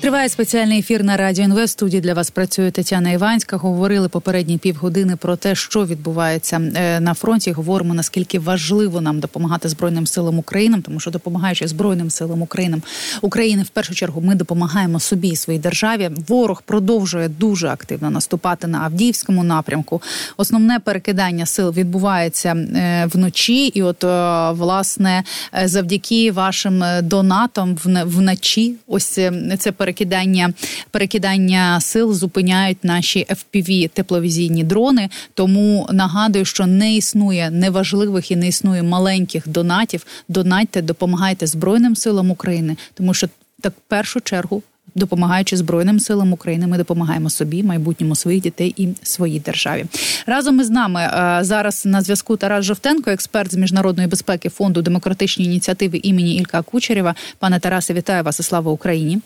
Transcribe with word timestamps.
Триває 0.00 0.28
спеціальний 0.28 0.78
ефір 0.78 1.04
на 1.04 1.16
радіо 1.16 1.44
Інвест. 1.44 1.72
Студії 1.72 2.00
для 2.00 2.14
вас 2.14 2.30
працює 2.30 2.70
Тетяна 2.70 3.10
Іванська. 3.10 3.56
Говорили 3.56 4.08
попередні 4.08 4.58
півгодини 4.58 5.16
про 5.16 5.36
те, 5.36 5.54
що 5.54 5.86
відбувається 5.86 6.60
е, 6.74 7.00
на 7.00 7.14
фронті. 7.14 7.52
Говоримо 7.52 7.94
наскільки 7.94 8.38
важливо 8.38 9.00
нам 9.00 9.20
допомагати 9.20 9.68
збройним 9.68 10.06
силам 10.06 10.38
України, 10.38 10.78
тому 10.82 11.00
що 11.00 11.10
допомагаючи 11.10 11.68
збройним 11.68 12.10
силам 12.10 12.42
України 12.42 12.80
України, 13.20 13.62
в 13.62 13.68
першу 13.68 13.94
чергу 13.94 14.20
ми 14.20 14.34
допомагаємо 14.34 15.00
собі 15.00 15.28
і 15.28 15.36
своїй 15.36 15.58
державі. 15.58 16.10
Ворог 16.28 16.62
продовжує 16.62 17.28
дуже 17.28 17.68
активно 17.68 18.10
наступати 18.10 18.66
на 18.66 18.78
Авдіївському 18.78 19.44
напрямку. 19.44 20.02
Основне 20.36 20.78
перекидання 20.78 21.46
сил 21.46 21.70
відбувається 21.70 22.48
е, 22.48 23.06
вночі, 23.12 23.66
і, 23.66 23.82
от 23.82 24.04
е, 24.04 24.50
власне, 24.50 25.22
завдяки 25.64 26.32
вашим 26.32 26.84
донатам 27.02 27.76
вночі, 28.04 28.74
ось 28.86 29.18
це 29.58 29.72
перекидання 29.72 29.89
перекидання 29.90 30.52
перекидання 30.90 31.80
сил 31.80 32.14
зупиняють 32.14 32.84
наші 32.84 33.26
fpv 33.30 33.88
тепловізійні 33.88 34.64
дрони. 34.64 35.08
Тому 35.34 35.88
нагадую, 35.92 36.44
що 36.44 36.66
не 36.66 36.96
існує 36.96 37.50
неважливих 37.50 38.30
і 38.30 38.36
не 38.36 38.48
існує 38.48 38.82
маленьких 38.82 39.48
донатів. 39.48 40.06
Донатьте, 40.28 40.82
допомагайте 40.82 41.46
Збройним 41.46 41.96
силам 41.96 42.30
України, 42.30 42.76
тому 42.94 43.14
що 43.14 43.28
так 43.60 43.72
в 43.72 43.88
першу 43.88 44.20
чергу. 44.20 44.62
Допомагаючи 44.94 45.56
Збройним 45.56 46.00
силам 46.00 46.32
України, 46.32 46.66
ми 46.66 46.78
допомагаємо 46.78 47.30
собі, 47.30 47.62
майбутньому 47.62 48.16
своїх 48.16 48.42
дітей 48.42 48.74
і 48.76 48.88
своїй 49.02 49.40
державі. 49.40 49.86
Разом 50.26 50.60
із 50.60 50.70
нами 50.70 51.00
е, 51.00 51.38
зараз 51.44 51.86
на 51.86 52.02
зв'язку 52.02 52.36
Тарас 52.36 52.64
Жовтенко, 52.64 53.10
експерт 53.10 53.52
з 53.52 53.56
міжнародної 53.56 54.08
безпеки 54.08 54.48
фонду 54.48 54.82
демократичні 54.82 55.44
ініціативи 55.44 56.00
імені 56.02 56.36
Ілька 56.36 56.62
Кучерєва. 56.62 57.14
Пане 57.38 57.60
Тарасе, 57.60 57.94
вітаю 57.94 58.22
вас 58.22 58.40
і 58.40 58.42
слава 58.42 58.72
Україні. 58.72 59.20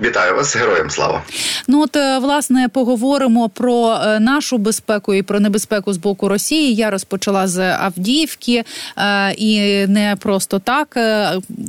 Вітаю 0.00 0.36
вас, 0.36 0.56
героям 0.56 0.90
слава. 0.90 1.22
Ну 1.68 1.82
от 1.82 1.96
е, 1.96 2.18
власне 2.18 2.68
поговоримо 2.68 3.48
про 3.48 3.98
е, 4.04 4.20
нашу 4.20 4.58
безпеку 4.58 5.14
і 5.14 5.22
про 5.22 5.40
небезпеку 5.40 5.92
з 5.92 5.96
боку 5.96 6.28
Росії. 6.28 6.74
Я 6.74 6.90
розпочала 6.90 7.48
з 7.48 7.58
Авдіївки, 7.58 8.64
е, 8.96 9.32
і 9.32 9.86
не 9.86 10.16
просто 10.20 10.58
так. 10.58 10.98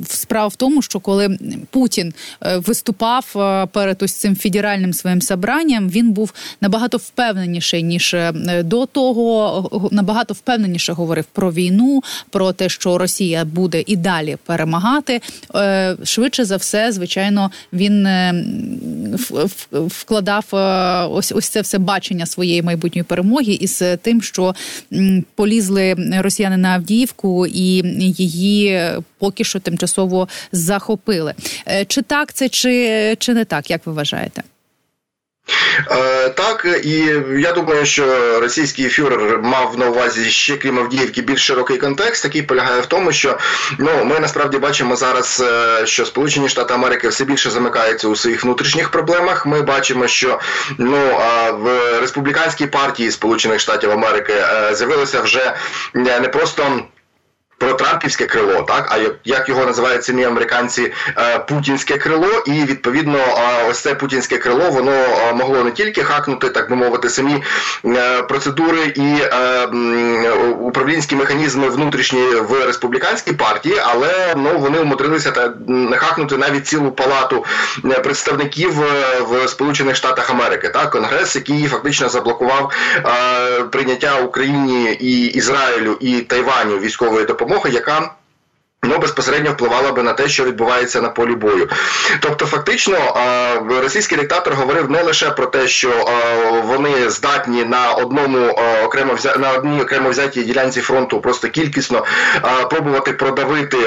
Справа 0.08 0.48
в 0.48 0.56
тому, 0.56 0.82
що 0.82 1.00
коли 1.00 1.38
Путін 1.70 2.14
виступав 2.40 3.24
перед 3.72 4.02
ось 4.02 4.12
цим 4.12 4.36
федеральним 4.36 4.92
своїм 4.92 5.22
собранням, 5.22 5.88
він 5.88 6.12
був 6.12 6.32
набагато 6.60 6.96
впевненіший 6.96 7.82
ніж 7.82 8.16
до 8.64 8.86
того. 8.86 9.88
Набагато 9.92 10.34
впевненіше 10.34 10.92
говорив 10.92 11.24
про 11.24 11.52
війну, 11.52 12.02
про 12.30 12.52
те, 12.52 12.68
що 12.68 12.98
Росія 12.98 13.44
буде 13.44 13.84
і 13.86 13.96
далі 13.96 14.36
перемагати. 14.46 15.20
Швидше 16.04 16.44
за 16.44 16.56
все, 16.56 16.92
звичайно, 16.92 17.50
він 17.72 18.06
вкладав 19.72 20.44
е, 20.52 20.56
ось 21.06 21.32
ось 21.32 21.48
це 21.48 21.60
все 21.60 21.78
бачення 21.78 22.26
своєї 22.26 22.62
майбутньої 22.62 23.04
перемоги 23.04 23.52
із 23.52 23.82
тим, 24.02 24.22
що 24.22 24.54
полізли 25.34 25.94
росіяни 26.18 26.56
на 26.56 26.68
Авдіївку 26.68 27.46
і 27.46 27.82
її 28.12 28.90
поки 29.18 29.44
що 29.44 29.60
тимчасово 29.60 30.28
захопили. 30.52 31.34
Е, 31.66 31.84
чи 31.84 32.02
так 32.02 32.32
це, 32.32 32.48
чи, 32.48 33.16
чи 33.18 33.34
не 33.34 33.44
так, 33.44 33.70
як 33.70 33.86
ви 33.86 33.92
вважаєте? 33.92 34.42
Е, 35.90 36.28
так, 36.28 36.66
і 36.84 36.96
я 37.38 37.52
думаю, 37.52 37.86
що 37.86 38.40
російський 38.40 38.88
фюрер 38.88 39.38
мав 39.42 39.78
на 39.78 39.86
увазі 39.86 40.30
ще 40.30 40.56
крім 40.56 40.78
Авдіївки 40.78 41.22
більш 41.22 41.46
широкий 41.46 41.78
контекст, 41.78 42.24
який 42.24 42.42
полягає 42.42 42.80
в 42.80 42.86
тому, 42.86 43.12
що 43.12 43.38
ну 43.78 44.04
ми 44.04 44.20
насправді 44.20 44.58
бачимо 44.58 44.96
зараз, 44.96 45.44
е, 45.46 45.86
що 45.86 46.06
Сполучені 46.06 46.48
Штати 46.48 46.74
Америки 46.74 47.08
все 47.08 47.24
більше 47.24 47.50
замикаються 47.50 48.08
у 48.08 48.16
своїх 48.16 48.44
внутрішніх 48.44 48.90
проблемах. 48.90 49.46
Ми 49.46 49.62
бачимо, 49.62 50.08
що 50.08 50.40
ну 50.78 51.20
в 51.52 52.00
республіканській 52.00 52.66
партії 52.66 53.10
Сполучених 53.10 53.60
Штатів 53.60 53.90
Америки 53.90 54.32
е, 54.32 54.74
з'явилося 54.74 55.20
вже 55.20 55.54
не 55.94 56.28
просто 56.28 56.82
про 57.60 57.72
Трампівське 57.72 58.26
крило, 58.26 58.62
так? 58.62 58.88
А 58.90 58.98
як 59.24 59.48
його 59.48 59.66
називають 59.66 60.04
самі 60.04 60.24
американці 60.24 60.92
е, 61.18 61.38
путінське 61.38 61.98
крило, 61.98 62.42
і 62.46 62.50
відповідно 62.50 63.18
ось 63.70 63.78
це 63.78 63.94
путінське 63.94 64.38
крило 64.38 64.70
воно 64.70 64.92
могло 65.34 65.64
не 65.64 65.70
тільки 65.70 66.02
хакнути, 66.02 66.48
так 66.48 66.70
би 66.70 66.76
мовити, 66.76 67.10
самі 67.10 67.42
е, 67.84 68.22
процедури 68.22 68.92
і 68.96 69.16
е, 69.22 69.66
управлінські 70.60 71.16
механізми 71.16 71.68
внутрішні 71.68 72.22
в 72.22 72.66
республіканській 72.66 73.32
партії, 73.32 73.82
але 73.84 74.34
ну 74.36 74.58
вони 74.58 74.78
умудрилися 74.78 75.30
та 75.30 75.52
не 75.68 75.96
хакнути 75.96 76.36
навіть 76.36 76.66
цілу 76.66 76.90
палату 76.92 77.44
представників 78.02 78.84
в 79.20 79.48
Сполучених 79.48 79.96
Штатах 79.96 80.30
Америки, 80.30 80.68
так? 80.68 80.90
Конгрес, 80.90 81.36
який 81.36 81.66
фактично 81.66 82.08
заблокував 82.08 82.72
прийняття 83.70 84.20
Україні 84.20 84.92
і 85.00 85.26
Ізраїлю 85.26 85.96
і 86.00 86.20
Тайваню 86.20 86.78
військової 86.78 87.24
допомоги 87.26 87.49
допомоги, 87.50 87.70
яка 87.70 88.14
Ну, 88.82 88.98
безпосередньо 88.98 89.50
впливала 89.50 89.92
би 89.92 90.02
на 90.02 90.12
те, 90.12 90.28
що 90.28 90.44
відбувається 90.44 91.00
на 91.00 91.08
полі 91.08 91.34
бою. 91.34 91.68
Тобто, 92.20 92.46
фактично, 92.46 92.96
російський 93.82 94.18
диктатор 94.18 94.54
говорив 94.54 94.90
не 94.90 95.02
лише 95.02 95.30
про 95.30 95.46
те, 95.46 95.68
що 95.68 95.90
вони 96.64 97.10
здатні 97.10 97.64
на 97.64 97.92
одному 97.92 98.48
окремо 98.84 99.16
на 99.38 99.52
одній 99.52 99.82
окремо 99.82 100.10
взятій 100.10 100.42
ділянці 100.42 100.80
фронту 100.80 101.20
просто 101.20 101.48
кількісно 101.48 102.04
пробувати 102.70 103.12
продавити 103.12 103.78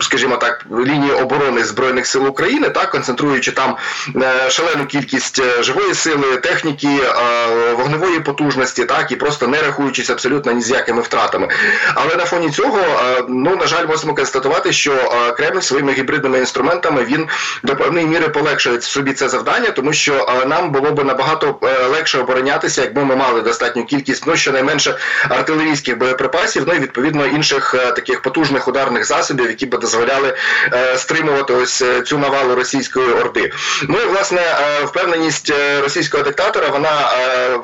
скажімо 0.00 0.36
так, 0.36 0.66
лінії 0.70 1.12
оборони 1.12 1.64
збройних 1.64 2.06
сил 2.06 2.26
України, 2.26 2.68
так 2.68 2.90
концентруючи 2.90 3.52
там 3.52 3.76
е, 4.16 4.50
шалену 4.50 4.86
кількість 4.86 5.38
е, 5.38 5.62
живої 5.62 5.94
сили, 5.94 6.36
техніки, 6.36 6.88
е, 6.88 7.72
вогневої 7.72 8.20
потужності, 8.20 8.84
так 8.84 9.12
і 9.12 9.16
просто 9.16 9.48
не 9.48 9.62
рахуючись 9.62 10.10
абсолютно 10.10 10.52
ні 10.52 10.62
з 10.62 10.70
якими 10.70 11.02
втратами. 11.02 11.48
Але 11.94 12.16
на 12.16 12.24
фоні 12.24 12.50
цього, 12.50 12.78
ну 13.28 13.56
на 13.56 13.66
жаль, 13.66 13.86
можемо 13.86 14.14
констатувати, 14.14 14.72
що 14.72 14.92
Кремль 15.36 15.60
своїми 15.60 15.92
гібридними 15.92 16.38
інструментами 16.38 17.04
він 17.04 17.28
до 17.62 17.76
певної 17.76 18.06
міри 18.06 18.28
полегшує 18.28 18.80
собі 18.80 19.12
це 19.12 19.28
завдання, 19.28 19.70
тому 19.70 19.92
що 19.92 20.44
нам 20.46 20.70
було 20.70 20.90
б 20.90 21.04
набагато 21.04 21.58
легше 21.90 22.18
оборонятися, 22.18 22.82
якби 22.82 23.04
ми 23.04 23.16
мали 23.16 23.42
достатню 23.42 23.84
кількість, 23.84 24.26
ну 24.26 24.36
щонайменше 24.36 24.98
артилерійських 25.28 25.98
боєприпасів, 25.98 26.64
ну 26.66 26.74
і 26.74 26.78
відповідно 26.78 27.26
інших 27.26 27.74
таких 27.96 28.22
потужних 28.22 28.68
ударних 28.68 29.04
засобів, 29.04 29.48
які 29.48 29.66
би 29.78 29.80
дозволяли 29.80 30.34
е, 30.72 30.98
стримувати 30.98 31.52
ось 31.52 31.82
е, 31.82 32.02
цю 32.02 32.18
навалу 32.18 32.54
російської 32.54 33.12
орди. 33.12 33.52
Ну 33.88 34.00
і 34.00 34.06
власне 34.06 34.40
е, 34.40 34.84
впевненість 34.84 35.52
російського 35.82 36.22
диктатора 36.22 36.68
вона 36.68 36.88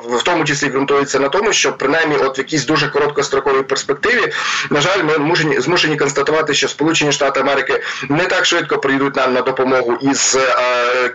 в 0.05 0.23
тому 0.23 0.45
числі 0.45 0.67
ґрунтується 0.67 1.19
на 1.19 1.29
тому, 1.29 1.53
що 1.53 1.73
принаймні, 1.73 2.17
от 2.17 2.37
в 2.37 2.39
якійсь 2.39 2.65
дуже 2.65 2.87
короткостроковій 2.87 3.63
перспективі, 3.63 4.33
на 4.69 4.81
жаль, 4.81 5.03
ми 5.03 5.13
змушені, 5.13 5.59
змушені 5.61 5.97
констатувати, 5.97 6.53
що 6.53 6.67
Сполучені 6.67 7.11
Штати 7.11 7.39
Америки 7.39 7.83
не 8.09 8.25
так 8.25 8.45
швидко 8.45 8.77
прийдуть 8.77 9.15
нам 9.15 9.33
на 9.33 9.41
допомогу 9.41 9.97
із 10.01 10.37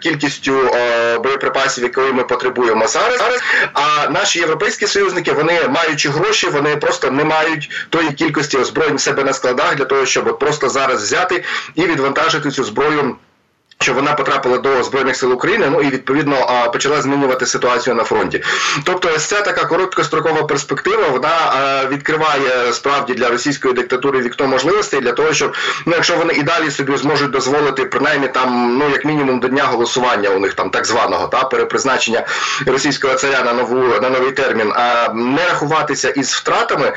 кількістю 0.02 0.52
боєприпасів, 1.22 1.84
якої 1.84 2.12
ми 2.12 2.24
потребуємо 2.24 2.86
зараз. 2.86 3.20
А 3.72 4.10
наші 4.10 4.38
європейські 4.38 4.86
союзники, 4.86 5.32
вони 5.32 5.60
маючи 5.68 6.08
гроші, 6.08 6.48
вони 6.48 6.76
просто 6.76 7.10
не 7.10 7.24
мають 7.24 7.70
тої 7.90 8.12
кількості 8.12 8.58
озброєнь 8.58 8.98
себе 8.98 9.24
на 9.24 9.32
складах 9.32 9.76
для 9.76 9.84
того, 9.84 10.06
щоб 10.06 10.38
просто 10.38 10.68
зараз 10.68 10.89
взяти 10.94 11.44
і 11.74 11.86
відвантажити 11.86 12.50
цю 12.50 12.64
зброю 12.64 13.16
що 13.82 13.94
вона 13.94 14.14
потрапила 14.14 14.58
до 14.58 14.82
збройних 14.82 15.16
сил 15.16 15.32
України, 15.32 15.68
ну 15.70 15.80
і 15.80 15.90
відповідно 15.90 16.68
почала 16.72 17.02
змінювати 17.02 17.46
ситуацію 17.46 17.96
на 17.96 18.04
фронті. 18.04 18.42
Тобто, 18.84 19.10
ось 19.16 19.24
ця 19.24 19.40
така 19.40 19.64
короткострокова 19.64 20.42
перспектива, 20.42 21.08
вона 21.08 21.34
відкриває 21.90 22.72
справді 22.72 23.14
для 23.14 23.28
російської 23.28 23.74
диктатури 23.74 24.20
вікно 24.20 24.46
можливостей 24.46 25.00
для 25.00 25.12
того, 25.12 25.32
щоб 25.32 25.54
ну, 25.86 25.92
якщо 25.94 26.16
вони 26.16 26.34
і 26.34 26.42
далі 26.42 26.70
собі 26.70 26.96
зможуть 26.96 27.30
дозволити 27.30 27.84
принаймні 27.84 28.28
там, 28.28 28.78
ну 28.78 28.90
як 28.90 29.04
мінімум 29.04 29.40
до 29.40 29.48
дня 29.48 29.64
голосування 29.64 30.30
у 30.30 30.38
них 30.38 30.54
там 30.54 30.70
так 30.70 30.86
званого 30.86 31.26
та 31.26 31.44
перепризначення 31.44 32.26
російського 32.66 33.14
царя 33.14 33.42
на 33.44 33.52
нову 33.52 33.76
на 34.02 34.10
новий 34.10 34.32
термін, 34.32 34.72
а 34.76 35.12
не 35.14 35.46
рахуватися 35.48 36.08
із 36.08 36.32
втратами, 36.32 36.92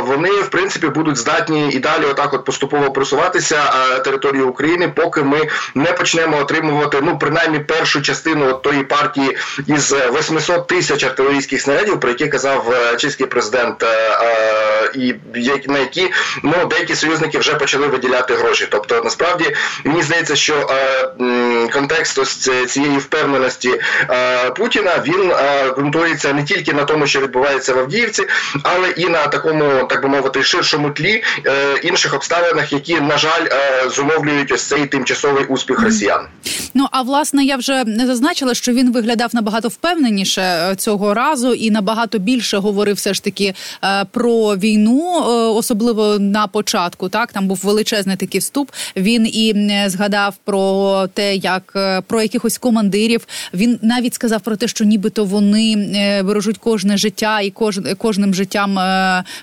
вони 0.00 0.30
в 0.30 0.48
принципі 0.48 0.88
будуть 0.88 1.16
здатні 1.16 1.70
і 1.70 1.78
далі, 1.78 2.04
отак, 2.10 2.34
от 2.34 2.44
поступово 2.44 2.90
просуватися 2.90 3.62
територію 4.04 4.48
України, 4.48 4.92
поки 4.96 5.22
ми 5.22 5.48
не 5.74 5.92
почнемо 5.92 6.17
почнемо 6.18 6.42
отримувати 6.42 6.98
ну 7.02 7.18
принаймні 7.18 7.58
першу 7.58 8.02
частину 8.02 8.52
тої 8.52 8.82
партії 8.82 9.36
із 9.66 9.92
800 9.92 10.66
тисяч 10.66 11.04
артилерійських 11.04 11.62
снарядів, 11.62 12.00
про 12.00 12.10
які 12.10 12.26
казав 12.28 12.72
е, 12.72 12.96
чеський 12.96 13.26
президент 13.26 13.82
е, 13.82 13.86
е, 13.86 14.77
і 14.94 15.14
на 15.68 15.78
які 15.78 16.08
ну 16.42 16.54
деякі 16.70 16.94
союзники 16.94 17.38
вже 17.38 17.54
почали 17.54 17.86
виділяти 17.86 18.34
гроші. 18.34 18.68
Тобто, 18.70 19.00
насправді 19.04 19.56
мені 19.84 20.02
здається, 20.02 20.36
що 20.36 20.70
контекст 21.72 22.18
ось 22.18 22.50
цієї 22.66 22.98
впевненості 22.98 23.70
Путіна 24.56 25.04
він 25.06 25.32
ґрунтується 25.76 26.32
не 26.32 26.44
тільки 26.44 26.72
на 26.72 26.84
тому, 26.84 27.06
що 27.06 27.20
відбувається 27.20 27.74
в 27.74 27.78
Авдіївці, 27.78 28.26
але 28.62 28.90
і 28.90 29.08
на 29.08 29.26
такому, 29.26 29.86
так 29.90 30.02
би 30.02 30.08
мовити, 30.08 30.42
ширшому 30.42 30.90
тлі 30.90 31.24
інших 31.82 32.14
обставинах, 32.14 32.72
які 32.72 33.00
на 33.00 33.18
жаль 33.18 33.46
зумовлюють 33.90 34.52
ось 34.52 34.62
цей 34.62 34.86
тимчасовий 34.86 35.44
успіх 35.44 35.80
росіян. 35.82 36.26
Ну 36.74 36.86
а 36.90 37.02
власне 37.02 37.44
я 37.44 37.56
вже 37.56 37.84
не 37.84 38.06
зазначила, 38.06 38.54
що 38.54 38.72
він 38.72 38.92
виглядав 38.92 39.30
набагато 39.34 39.68
впевненіше 39.68 40.42
е, 40.42 40.76
цього 40.76 41.14
разу 41.14 41.52
і 41.52 41.70
набагато 41.70 42.18
більше 42.18 42.58
говорив 42.58 42.96
все 42.96 43.14
ж 43.14 43.24
таки 43.24 43.54
е, 43.84 44.04
про 44.04 44.56
війну, 44.56 44.77
е, 44.86 45.30
особливо 45.58 46.18
на 46.18 46.46
початку. 46.46 47.08
Так 47.08 47.32
там 47.32 47.48
був 47.48 47.60
величезний 47.64 48.16
такий 48.16 48.40
вступ. 48.40 48.70
Він 48.96 49.26
і 49.26 49.54
згадав 49.86 50.36
про 50.44 51.06
те, 51.14 51.36
як 51.36 51.76
про 52.06 52.22
якихось 52.22 52.58
командирів. 52.58 53.26
Він 53.54 53.78
навіть 53.82 54.14
сказав 54.14 54.40
про 54.40 54.56
те, 54.56 54.68
що 54.68 54.84
нібито 54.84 55.24
вони 55.24 55.76
бережуть 56.24 56.58
кожне 56.58 56.96
життя 56.96 57.40
і 57.40 57.50
кож, 57.50 57.80
кожним 57.98 58.34
життям 58.34 58.78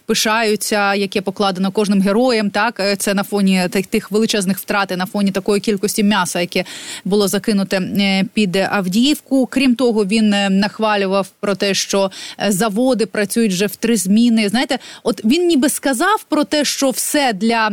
пишаються, 0.06 0.96
яке 0.96 1.22
покладено 1.22 1.72
кожним 1.72 2.02
героєм. 2.02 2.50
Так 2.50 2.82
це 2.98 3.14
на 3.14 3.24
фоні 3.24 3.70
тих 3.90 4.12
величезних 4.12 4.58
втрат, 4.58 4.98
на 4.98 5.06
фоні 5.06 5.32
такої 5.32 5.62
кількості 5.62 6.04
м'яса, 6.04 6.42
яке 6.42 6.64
було 7.06 7.28
закинуте 7.28 7.78
е, 7.78 8.26
під 8.34 8.56
Авдіївку. 8.56 9.46
Крім 9.46 9.76
того, 9.76 10.06
він 10.06 10.34
е, 10.34 10.50
нахвалював 10.50 11.28
про 11.40 11.56
те, 11.56 11.74
що 11.74 12.12
е, 12.40 12.52
заводи 12.52 13.06
працюють 13.06 13.52
вже 13.52 13.66
в 13.66 13.76
три 13.76 13.98
зміни. 13.98 14.50
Знаєте, 14.50 14.80
от 15.04 15.22
він 15.26 15.48
ніби 15.48 15.70
сказав 15.70 16.24
про 16.30 16.44
те, 16.44 16.66
що 16.66 16.90
все 16.90 17.34
для 17.34 17.70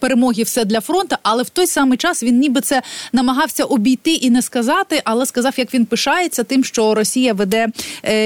перемоги, 0.00 0.42
все 0.42 0.64
для 0.64 0.80
фронту, 0.80 1.16
але 1.22 1.42
в 1.42 1.48
той 1.48 1.66
самий 1.66 1.98
час 1.98 2.22
він 2.22 2.38
ніби 2.38 2.60
це 2.60 2.82
намагався 3.12 3.64
обійти 3.64 4.14
і 4.14 4.30
не 4.30 4.42
сказати, 4.42 5.00
але 5.04 5.26
сказав, 5.26 5.54
як 5.56 5.74
він 5.74 5.86
пишається 5.86 6.44
тим, 6.44 6.64
що 6.64 6.94
Росія 6.94 7.32
веде 7.32 7.68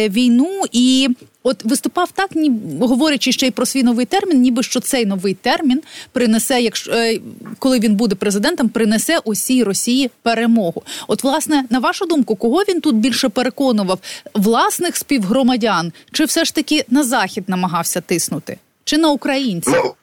війну. 0.09 0.63
І 0.73 1.09
От 1.43 1.65
виступав 1.65 2.13
так, 2.13 2.37
ні 2.37 2.53
говорячи 2.81 3.33
ще 3.33 3.47
й 3.47 3.51
про 3.51 3.67
свій 3.67 3.83
новий 3.83 4.07
термін, 4.07 4.41
ніби 4.41 4.63
що 4.63 4.81
цей 4.81 5.07
новий 5.07 5.35
термін 5.35 5.83
принесе, 6.13 6.61
якщо 6.61 6.93
е, 6.93 7.21
коли 7.59 7.79
він 7.79 7.95
буде 7.95 8.15
президентом, 8.15 8.69
принесе 8.69 9.19
усій 9.19 9.65
Росії 9.65 10.11
перемогу. 10.23 10.83
От, 11.09 11.25
власне, 11.25 11.65
на 11.71 11.79
вашу 11.79 12.07
думку, 12.07 12.37
кого 12.37 12.63
він 12.69 12.81
тут 12.81 12.97
більше 12.97 13.29
переконував 13.29 13.99
власних 14.35 14.97
співгромадян, 14.97 15.93
чи 16.13 16.25
все 16.25 16.45
ж 16.45 16.55
таки 16.55 16.85
на 16.89 17.05
захід 17.05 17.45
намагався 17.47 18.01
тиснути, 18.01 18.59
чи 18.85 18.99
на 18.99 19.11
українців? 19.11 19.81
Ну, 19.85 19.95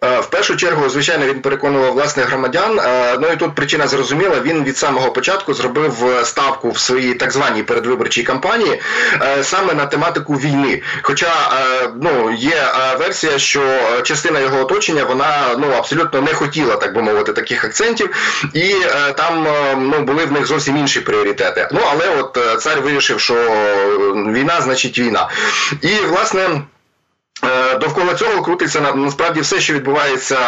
в 0.00 0.26
першу 0.30 0.56
чергу, 0.56 0.88
звичайно, 0.88 1.26
він 1.26 1.40
переконував 1.40 1.92
власних 1.92 2.28
громадян. 2.28 2.78
Е, 2.78 3.18
ну 3.20 3.28
і 3.28 3.36
тут 3.36 3.54
причина 3.54 3.86
зрозуміла. 3.86 4.40
Він 4.40 4.64
від 4.64 4.76
самого 4.76 5.10
початку 5.10 5.54
зробив 5.54 6.06
е, 6.06 6.24
ставку 6.24 6.70
в 6.70 6.78
своїй 6.78 7.14
так 7.14 7.32
званій 7.32 7.62
передвиборчій 7.62 8.22
кампанії 8.22 8.80
саме 9.42 9.74
на 9.74 9.86
тематику 9.86 10.34
війни. 10.34 10.82
Хоча 11.02 11.32
ну 12.02 12.30
є 12.30 12.72
версія, 12.98 13.38
що 13.38 13.62
частина 14.02 14.40
його 14.40 14.60
оточення 14.60 15.04
вона 15.04 15.56
ну 15.58 15.70
абсолютно 15.70 16.20
не 16.20 16.34
хотіла, 16.34 16.76
так 16.76 16.94
би 16.94 17.02
мовити, 17.02 17.32
таких 17.32 17.64
акцентів, 17.64 18.10
і 18.54 18.74
там 19.16 19.46
ну 19.78 20.00
були 20.00 20.24
в 20.24 20.32
них 20.32 20.46
зовсім 20.46 20.76
інші 20.76 21.00
пріоритети. 21.00 21.68
Ну 21.72 21.80
але 21.92 22.08
от 22.08 22.38
цар 22.62 22.80
вирішив, 22.80 23.20
що 23.20 23.34
війна 24.14 24.60
значить 24.60 24.98
війна, 24.98 25.28
і 25.82 25.94
власне. 26.08 26.62
Е, 27.44 27.78
довкола 27.78 28.14
цього 28.14 28.42
крутиться 28.42 28.80
насправді 28.94 29.40
все, 29.40 29.60
що 29.60 29.74
відбувається 29.74 30.38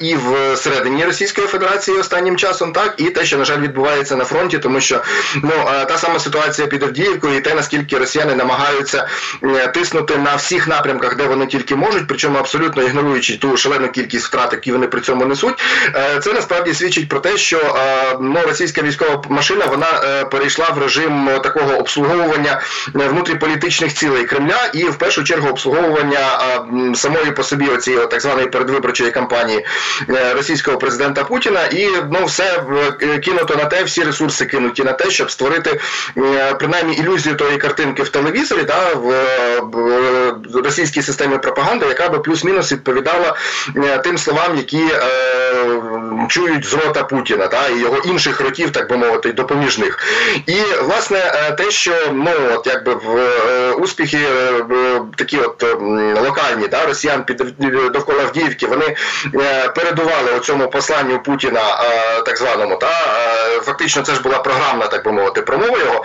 і 0.00 0.16
в 0.16 0.56
середині 0.56 1.04
Російської 1.04 1.46
Федерації 1.46 1.98
останнім 1.98 2.36
часом, 2.36 2.72
так 2.72 2.94
і 2.96 3.04
те, 3.04 3.24
що 3.24 3.38
на 3.38 3.44
жаль 3.44 3.60
відбувається 3.60 4.16
на 4.16 4.24
фронті, 4.24 4.58
тому 4.58 4.80
що 4.80 5.02
ну 5.34 5.52
та 5.88 5.98
сама 5.98 6.18
ситуація 6.18 6.68
під 6.68 6.82
Авдіївкою, 6.82 7.36
і 7.36 7.40
те 7.40 7.54
наскільки 7.54 7.98
росіяни 7.98 8.34
намагаються 8.34 9.08
тиснути 9.74 10.16
на 10.16 10.36
всіх 10.36 10.68
напрямках, 10.68 11.16
де 11.16 11.24
вони 11.24 11.46
тільки 11.46 11.76
можуть, 11.76 12.06
причому 12.08 12.38
абсолютно 12.38 12.82
ігноруючи 12.82 13.36
ту 13.36 13.56
шалену 13.56 13.88
кількість 13.88 14.26
втрат, 14.26 14.52
які 14.52 14.72
вони 14.72 14.86
при 14.86 15.00
цьому 15.00 15.24
несуть, 15.24 15.54
е, 15.94 16.20
це 16.20 16.32
насправді 16.32 16.74
свідчить 16.74 17.08
про 17.08 17.20
те, 17.20 17.36
що 17.36 17.76
ну 18.20 18.40
російська 18.46 18.82
військова 18.82 19.22
машина 19.28 19.66
вона 19.66 19.86
е, 20.04 20.24
перейшла 20.24 20.70
в 20.70 20.78
режим 20.78 21.30
такого 21.42 21.76
обслуговування 21.76 22.60
внутріполітичних 22.94 23.94
цілей 23.94 24.24
Кремля 24.24 24.70
і 24.72 24.84
в 24.84 24.96
першу 24.96 25.24
чергу 25.24 25.48
обслуговування 25.48 26.35
самої 26.94 27.30
по 27.30 27.42
собі 27.42 27.68
оцієї 27.68 28.06
так 28.06 28.20
званої 28.20 28.46
передвиборчої 28.46 29.10
кампанії 29.10 29.66
е, 30.10 30.34
російського 30.34 30.78
президента 30.78 31.24
Путіна, 31.24 31.66
і 31.66 31.88
ну 32.10 32.24
все 32.24 32.62
е, 33.02 33.18
кинуто 33.18 33.56
на 33.56 33.64
те, 33.64 33.84
всі 33.84 34.02
ресурси 34.02 34.46
кинуті 34.46 34.84
на 34.84 34.92
те, 34.92 35.10
щоб 35.10 35.30
створити 35.30 35.80
е, 36.16 36.54
принаймні 36.54 36.94
ілюзію 36.94 37.36
тої 37.36 37.58
картинки 37.58 38.02
в 38.02 38.08
телевізорі, 38.08 38.62
да, 38.62 38.94
в 38.94 40.60
російській 40.64 41.02
системі 41.02 41.38
пропаганди, 41.38 41.86
яка 41.86 42.08
би 42.08 42.18
плюс-мінус 42.18 42.72
відповідала 42.72 43.36
тим 44.04 44.18
словам, 44.18 44.56
які 44.56 44.82
чують 46.28 46.64
з 46.64 46.74
рота 46.74 47.04
Путіна, 47.04 47.46
та 47.46 47.68
і 47.68 47.80
його 47.80 47.98
інших 47.98 48.40
років, 48.40 48.70
так 48.70 48.90
би 48.90 48.96
мовити, 48.96 49.32
допоміжних. 49.32 49.98
І 50.46 50.56
власне 50.82 51.18
те, 51.58 51.70
що 51.70 51.92
ну 52.12 52.30
от 52.54 52.66
якби 52.66 52.94
в 52.94 53.72
успіхи 53.72 54.18
такі 55.16 55.38
от 55.38 55.64
локальні 56.26 56.68
да, 56.68 56.86
росіян 56.86 57.24
під 57.24 57.54
довкола 57.92 58.22
Авдіївки, 58.22 58.66
вони 58.66 58.96
е, 59.34 59.68
передували 59.68 60.32
у 60.36 60.38
цьому 60.38 60.70
посланню 60.70 61.22
Путіна, 61.22 61.60
е, 61.60 62.22
так 62.22 62.36
званому, 62.36 62.76
та 62.76 62.90
е, 62.90 63.60
фактично 63.60 64.02
це 64.02 64.14
ж 64.14 64.22
була 64.22 64.38
програмна, 64.38 64.86
так 64.86 65.04
би 65.04 65.12
мовити, 65.12 65.42
промова 65.42 65.78
його. 65.78 66.04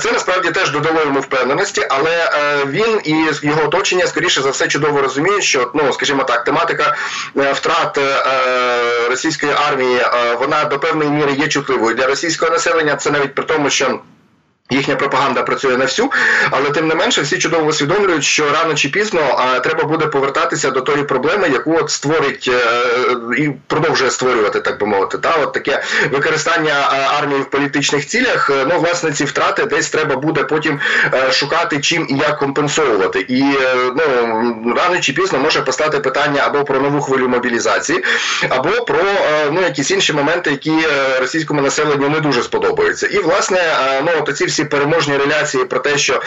Це 0.00 0.12
насправді 0.12 0.50
теж 0.50 0.70
додало 0.70 1.00
йому 1.00 1.20
впевненості, 1.20 1.86
але 1.90 2.30
він 2.66 3.00
і 3.04 3.26
його 3.42 3.64
оточення, 3.64 4.06
скоріше 4.06 4.42
за 4.42 4.50
все, 4.50 4.68
чудово 4.68 5.02
розуміють, 5.02 5.44
що 5.44 5.70
ну, 5.74 5.92
скажімо 5.92 6.24
так, 6.24 6.44
тематика 6.44 6.96
втрат 7.34 7.98
російської 9.10 9.52
армії, 9.68 10.00
вона 10.38 10.64
до 10.64 10.78
певної 10.78 11.10
міри 11.10 11.32
є 11.32 11.48
чутливою 11.48 11.94
для 11.94 12.06
російського 12.06 12.52
населення. 12.52 12.96
Це 12.96 13.10
навіть 13.10 13.34
при 13.34 13.44
тому, 13.44 13.70
що. 13.70 14.00
Їхня 14.70 14.96
пропаганда 14.96 15.42
працює 15.42 15.76
на 15.76 15.84
всю, 15.84 16.10
але 16.50 16.70
тим 16.70 16.88
не 16.88 16.94
менше 16.94 17.22
всі 17.22 17.38
чудово 17.38 17.66
усвідомлюють, 17.66 18.24
що 18.24 18.52
рано 18.52 18.74
чи 18.74 18.88
пізно 18.88 19.20
а, 19.38 19.60
треба 19.60 19.84
буде 19.84 20.06
повертатися 20.06 20.70
до 20.70 20.80
тої 20.80 21.02
проблеми, 21.02 21.48
яку 21.52 21.76
от 21.76 21.90
створить 21.90 22.50
а, 22.52 22.56
е, 22.56 23.42
і 23.42 23.50
продовжує 23.66 24.10
створювати, 24.10 24.60
так 24.60 24.80
би 24.80 24.86
мовити. 24.86 25.18
Та 25.18 25.34
от 25.42 25.52
таке 25.52 25.82
використання 26.10 26.74
а, 26.90 27.18
армії 27.18 27.40
в 27.40 27.50
політичних 27.50 28.06
цілях. 28.06 28.50
Е, 28.50 28.66
ну, 28.68 28.80
власне, 28.80 29.12
ці 29.12 29.24
втрати 29.24 29.64
десь 29.64 29.90
треба 29.90 30.16
буде 30.16 30.44
потім 30.44 30.80
е, 31.14 31.32
шукати 31.32 31.80
чим 31.80 32.06
і 32.10 32.16
як 32.16 32.38
компенсовувати. 32.38 33.20
І 33.28 33.44
ну 33.96 34.74
рано 34.76 35.00
чи 35.00 35.12
пізно 35.12 35.38
може 35.38 35.62
постати 35.62 35.98
питання 35.98 36.42
або 36.46 36.64
про 36.64 36.80
нову 36.80 37.00
хвилю 37.00 37.28
мобілізації, 37.28 38.04
або 38.48 38.70
про 38.70 38.98
ну 39.52 39.62
якісь 39.62 39.90
інші 39.90 40.12
моменти, 40.12 40.50
які 40.50 40.74
російському 41.20 41.62
населенню 41.62 42.08
не 42.08 42.20
дуже 42.20 42.42
сподобаються. 42.42 43.06
І 43.06 43.18
власне, 43.18 43.76
ну 44.04 44.12
от 44.20 44.36
ці 44.36 44.44
всі 44.44 44.59
ці 44.60 44.66
переможні 44.66 45.16
реляції 45.16 45.64
про 45.64 45.78
те, 45.78 45.98
що 45.98 46.22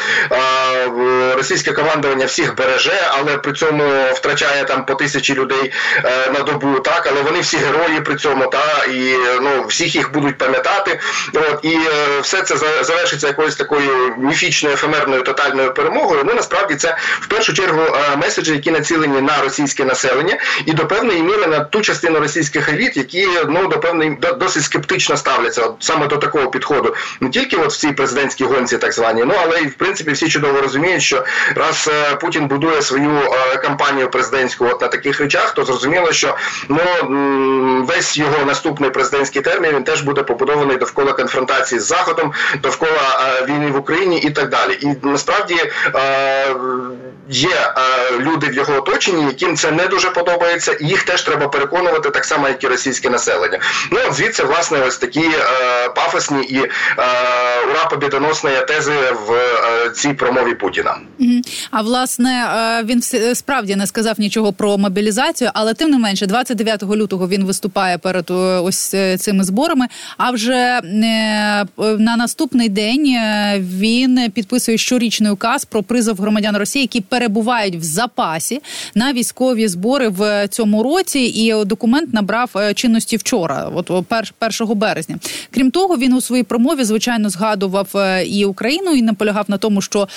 російське 1.36 1.72
командування 1.72 2.26
всіх 2.26 2.56
береже, 2.56 3.10
але 3.10 3.38
при 3.38 3.54
цьому 3.54 3.84
втрачає 4.14 4.64
там 4.64 4.86
по 4.86 4.96
тисячі 4.96 5.34
людей 5.34 5.74
е, 6.06 6.32
на 6.32 6.40
добу, 6.40 6.80
так 6.80 7.08
але 7.12 7.22
вони 7.22 7.40
всі 7.40 7.58
герої 7.58 8.02
при 8.02 8.16
цьому, 8.16 8.48
та 8.48 8.86
і 8.86 9.16
ну 9.42 9.66
всіх 9.68 9.96
їх 9.96 10.12
будуть 10.12 10.38
пам'ятати. 10.38 11.00
От 11.34 11.60
і 11.62 11.76
е, 11.76 12.20
все 12.22 12.42
це 12.42 12.58
завершиться 12.84 13.28
якоюсь 13.28 13.56
такою 13.56 14.16
міфічною 14.18 14.76
ефемерною 14.76 15.22
тотальною 15.22 15.74
перемогою. 15.74 16.24
Ну 16.26 16.34
насправді 16.34 16.76
це 16.76 16.98
в 17.22 17.28
першу 17.28 17.54
чергу 17.54 17.82
е, 17.82 18.18
меседжі, 18.18 18.54
які 18.54 18.72
націлені 18.72 19.22
на 19.22 19.42
російське 19.42 19.86
населення, 19.86 20.38
і 20.66 20.74
до 20.74 20.88
певної 20.88 21.24
міри 21.24 21.48
на 21.48 21.60
ту 21.60 21.82
частину 21.82 22.20
російських 22.20 22.70
еліт, 22.70 22.98
які 22.98 23.28
ну 23.48 23.68
до 23.68 23.80
певної 23.80 24.18
досить 24.40 24.64
скептично 24.64 25.18
ставляться, 25.18 25.62
от 25.62 25.76
саме 25.80 26.08
до 26.08 26.18
такого 26.18 26.50
підходу, 26.50 26.96
не 27.20 27.30
тільки 27.30 27.58
от 27.58 27.72
в 27.72 27.78
цій 27.78 27.92
президентській 27.92 28.23
президентській 28.24 28.44
гонці, 28.44 28.78
так 28.78 28.94
звані. 28.94 29.24
Ну 29.26 29.34
але 29.44 29.62
і 29.62 29.68
в 29.68 29.74
принципі 29.74 30.12
всі 30.12 30.30
чудово 30.30 30.62
розуміють, 30.62 31.04
що 31.04 31.26
раз 31.56 31.90
е, 31.94 32.16
Путін 32.16 32.48
будує 32.48 32.82
свою 32.82 33.12
е, 33.12 33.58
кампанію 33.58 34.10
президентську 34.10 34.66
от 34.66 34.82
на 34.82 34.88
таких 34.88 35.20
речах, 35.20 35.54
то 35.54 35.66
зрозуміло, 35.66 36.12
що 36.12 36.38
ну 36.70 36.80
весь 37.88 38.18
його 38.18 38.46
наступний 38.46 38.90
президентський 38.90 39.42
термін 39.42 39.72
він 39.76 39.84
теж 39.84 40.02
буде 40.02 40.24
побудований 40.24 40.78
довкола 40.78 41.14
конфронтації 41.14 41.80
з 41.80 41.86
Заходом, 41.86 42.34
довкола 42.62 43.38
е, 43.42 43.46
війни 43.46 43.72
в 43.72 43.78
Україні 43.78 44.20
і 44.20 44.30
так 44.30 44.50
далі. 44.50 44.78
І 44.82 45.08
насправді 45.08 45.56
є 47.30 47.74
люди 48.20 48.48
в 48.48 48.54
його 48.54 48.78
оточенні, 48.78 49.26
яким 49.26 49.56
це 49.56 49.72
не 49.72 49.88
дуже 49.88 50.10
подобається, 50.10 50.74
і 50.74 50.86
їх 50.86 51.04
теж 51.04 51.22
треба 51.22 51.48
переконувати 51.48 52.10
так 52.10 52.26
само, 52.26 52.48
як 52.48 52.64
і 52.64 52.68
російське 52.68 53.10
населення. 53.10 53.60
Ну 53.92 54.00
звідси 54.12 54.44
власне 54.44 54.80
ось 54.88 54.98
такі 54.98 55.30
пафосні 55.96 56.44
і 56.44 56.60
ура 57.70 57.86
побідоносної 58.04 58.56
тези 58.68 58.92
в 59.28 59.34
цій 59.96 60.14
промові 60.14 60.56
Путіна. 60.56 60.98
А 61.72 61.82
власне 61.82 62.46
він 62.86 63.02
справді 63.36 63.76
не 63.76 63.88
сказав 63.88 64.20
нічого 64.20 64.54
про 64.54 64.78
мобілізацію, 64.78 65.50
але 65.54 65.74
тим 65.74 65.90
не 65.90 65.98
менше, 65.98 66.26
29 66.26 66.84
лютого 66.84 67.28
він 67.28 67.46
виступає 67.46 67.98
перед 67.98 68.32
ось 68.64 68.96
цими 69.18 69.44
зборами. 69.44 69.88
А 70.18 70.32
вже 70.32 70.82
на 71.98 72.16
наступний 72.18 72.70
день 72.70 73.18
він 73.58 74.32
підписує 74.32 74.78
щорічний 74.78 75.32
указ 75.32 75.66
про 75.66 75.84
призов 75.84 76.18
громадян 76.18 76.58
Росії, 76.58 76.82
які 76.82 77.02
перебувають 77.02 77.76
в 77.76 77.84
запасі 77.84 78.62
на 78.96 79.14
військові 79.14 79.68
збори 79.68 80.08
в 80.10 80.48
цьому 80.48 80.84
році. 80.84 81.20
І 81.20 81.66
документ 81.66 82.14
набрав 82.14 82.50
чинності 82.76 83.18
вчора, 83.18 83.72
от 83.76 83.90
1 83.90 84.78
березня. 84.78 85.16
Крім 85.52 85.72
того, 85.72 85.98
він 85.98 86.14
у 86.14 86.22
своїй 86.22 86.44
промові 86.44 86.84
звичайно 86.84 87.30
згадував 87.30 87.88
і 88.26 88.46
Україну 88.46 88.92
і 88.92 89.02
наполягав 89.02 89.46
на 89.48 89.58
тому, 89.58 89.82
що 89.82 90.08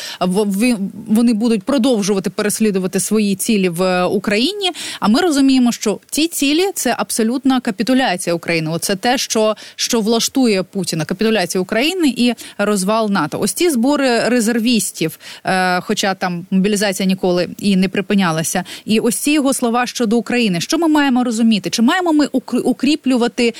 вони 1.06 1.34
будуть 1.34 1.62
продовжувати 1.62 2.30
переслідувати 2.30 3.00
свої 3.00 3.34
цілі 3.34 3.68
в 3.68 4.04
Україні. 4.04 4.70
А 5.00 5.08
ми 5.08 5.20
розуміємо, 5.20 5.72
що 5.72 5.98
ці 6.10 6.28
цілі 6.28 6.70
це 6.74 6.94
абсолютна 6.98 7.60
капітуляція 7.60 8.34
України. 8.34 8.70
Оце 8.70 8.96
те, 8.96 9.18
що 9.18 9.56
що 9.76 10.00
влаштує 10.00 10.62
Путіна, 10.62 11.04
капітуляція 11.04 11.62
України 11.62 12.14
і 12.16 12.34
розвал 12.58 13.10
НАТО. 13.10 13.40
Ось 13.40 13.52
ці 13.52 13.70
збори 13.70 14.28
резервістів, 14.28 15.18
е, 15.44 15.80
хоча 15.80 16.14
там 16.14 16.46
мобілізація 16.50 17.06
ніколи 17.06 17.48
і 17.58 17.76
не 17.76 17.88
припинялася. 17.88 18.64
І 18.84 19.00
ось 19.00 19.16
ці 19.16 19.30
його 19.30 19.54
слова 19.54 19.86
щодо 19.86 20.16
України. 20.16 20.60
Що 20.60 20.78
ми 20.78 20.88
маємо 20.88 21.24
розуміти? 21.24 21.70
Чи 21.70 21.82
маємо 21.82 22.12
ми 22.12 22.26
укріплювати 22.64 23.54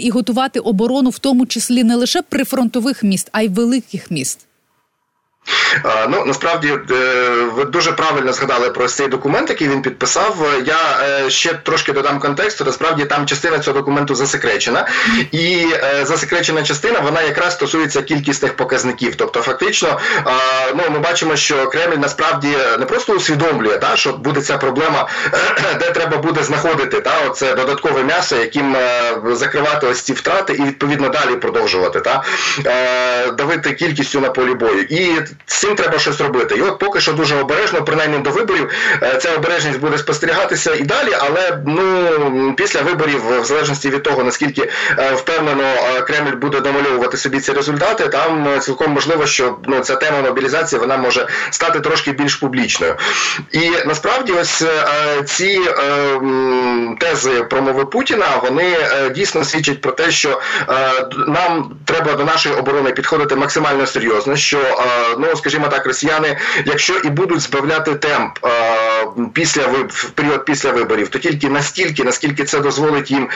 і 0.00 0.10
готувати 0.10 0.60
оборону, 0.60 1.10
в 1.10 1.18
тому 1.18 1.46
числі 1.46 1.84
не 1.84 1.96
лише 1.96 2.22
прифронтових 2.22 3.02
міст, 3.02 3.28
а 3.32 3.42
й 3.42 3.45
великих 3.48 4.10
міст? 4.10 4.46
Ну 6.08 6.24
насправді 6.24 6.68
е, 6.68 6.94
ви 7.54 7.64
дуже 7.64 7.92
правильно 7.92 8.32
згадали 8.32 8.70
про 8.70 8.88
цей 8.88 9.08
документ, 9.08 9.50
який 9.50 9.68
він 9.68 9.82
підписав. 9.82 10.46
Я 10.66 10.78
е, 11.02 11.30
ще 11.30 11.54
трошки 11.54 11.92
додам 11.92 12.18
контексту. 12.18 12.64
Насправді 12.64 13.04
там 13.04 13.26
частина 13.26 13.58
цього 13.58 13.78
документу 13.78 14.14
засекречена, 14.14 14.88
і 15.32 15.66
е, 15.72 16.04
засекречена 16.04 16.62
частина 16.62 17.00
вона 17.00 17.22
якраз 17.22 17.52
стосується 17.52 18.02
кількісних 18.02 18.56
показників. 18.56 19.14
Тобто, 19.16 19.42
фактично, 19.42 20.00
ну 20.74 20.82
ми 20.90 20.98
бачимо, 20.98 21.36
що 21.36 21.66
Кремль 21.66 21.96
насправді 21.96 22.48
не 22.78 22.86
просто 22.86 23.12
усвідомлює, 23.12 23.78
та 23.78 23.96
що 23.96 24.12
буде 24.12 24.40
ця 24.40 24.58
проблема, 24.58 25.08
де 25.80 25.90
треба 25.90 26.16
буде 26.16 26.42
знаходити 26.42 27.00
та 27.00 27.12
оце 27.26 27.54
додаткове 27.54 28.04
м'ясо, 28.04 28.36
яким 28.36 28.76
закривати 29.24 29.86
ось 29.86 30.00
ці 30.00 30.12
втрати, 30.12 30.52
і 30.52 30.62
відповідно 30.62 31.08
далі 31.08 31.36
продовжувати 31.36 32.00
та 32.00 32.24
давити 33.38 33.72
кількістю 33.72 34.20
на 34.20 34.30
полі 34.30 34.54
бою. 34.54 34.82
І 34.82 35.20
з 35.46 35.58
цим 35.60 35.74
треба 35.74 35.98
щось 35.98 36.20
робити. 36.20 36.54
І 36.58 36.60
от 36.60 36.78
поки 36.78 37.00
що 37.00 37.12
дуже 37.12 37.36
обережно, 37.36 37.84
принаймні 37.84 38.18
до 38.18 38.30
виборів, 38.30 38.70
е, 39.02 39.18
ця 39.18 39.34
обережність 39.34 39.80
буде 39.80 39.98
спостерігатися 39.98 40.74
і 40.74 40.82
далі, 40.82 41.16
але 41.20 41.62
ну 41.66 42.54
після 42.56 42.82
виборів, 42.82 43.40
в 43.40 43.44
залежності 43.44 43.90
від 43.90 44.02
того, 44.02 44.24
наскільки 44.24 44.70
е, 44.98 45.12
впевнено 45.14 45.62
е, 45.64 46.00
Кремль 46.00 46.36
буде 46.36 46.60
домальовувати 46.60 47.16
собі 47.16 47.40
ці 47.40 47.52
результати, 47.52 48.08
там 48.08 48.60
цілком 48.60 48.92
можливо, 48.92 49.26
що 49.26 49.58
ну 49.66 49.80
ця 49.80 49.96
тема 49.96 50.20
мобілізації 50.22 50.80
вона 50.80 50.96
може 50.96 51.28
стати 51.50 51.80
трошки 51.80 52.12
більш 52.12 52.36
публічною. 52.36 52.96
І 53.52 53.70
насправді, 53.86 54.32
ось 54.32 54.64
ці 55.24 55.60
тези 57.00 57.30
промови 57.42 57.84
Путіна 57.84 58.26
вони 58.42 58.76
дійсно 59.14 59.44
свідчать 59.44 59.80
про 59.80 59.92
те, 59.92 60.10
що 60.10 60.40
нам 61.26 61.70
треба 61.84 62.12
до 62.12 62.24
нашої 62.24 62.54
оборони 62.54 62.90
підходити 62.90 63.36
максимально 63.36 63.86
серйозно. 63.86 64.36
що 64.36 64.58
ну 65.18 65.25
скажімо 65.36 65.68
так, 65.68 65.86
росіяни, 65.86 66.38
якщо 66.64 66.94
і 66.98 67.08
будуть 67.08 67.40
збавляти 67.40 67.94
темп 67.94 68.38
після 69.32 69.62
в 69.88 70.10
період 70.10 70.44
після 70.44 70.70
виборів, 70.70 71.08
то 71.08 71.18
тільки 71.18 71.48
настільки, 71.48 72.04
наскільки 72.04 72.44
це 72.44 72.60
дозволить 72.60 73.10
їм 73.10 73.28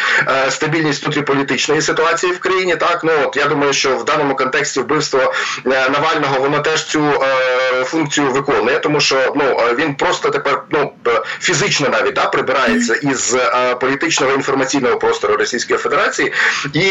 стабільність 0.48 1.02
внутріполітичної 1.04 1.82
ситуації 1.82 2.32
в 2.32 2.38
країні, 2.38 2.76
так? 2.76 3.00
Ну 3.04 3.12
от 3.26 3.36
я 3.36 3.46
думаю, 3.46 3.72
що 3.72 3.96
в 3.96 4.04
даному 4.04 4.36
контексті 4.36 4.80
вбивство 4.80 5.32
е, 5.66 5.88
Навального 5.90 6.40
воно 6.40 6.58
теж 6.58 6.84
цю 6.84 7.04
е, 7.04 7.84
функцію 7.84 8.30
виконує, 8.30 8.78
тому 8.78 9.00
що 9.00 9.32
ну 9.36 9.56
він 9.78 9.94
просто 9.94 10.30
тепер 10.30 10.62
ну 10.70 10.92
фізично 11.40 11.88
навіть 11.88 12.14
да, 12.14 12.26
прибирається 12.26 12.94
із 12.94 13.34
е, 13.34 13.74
політичного 13.74 14.32
інформаційного 14.32 14.96
простору 14.96 15.36
Російської 15.36 15.78
Федерації, 15.78 16.32
і 16.72 16.90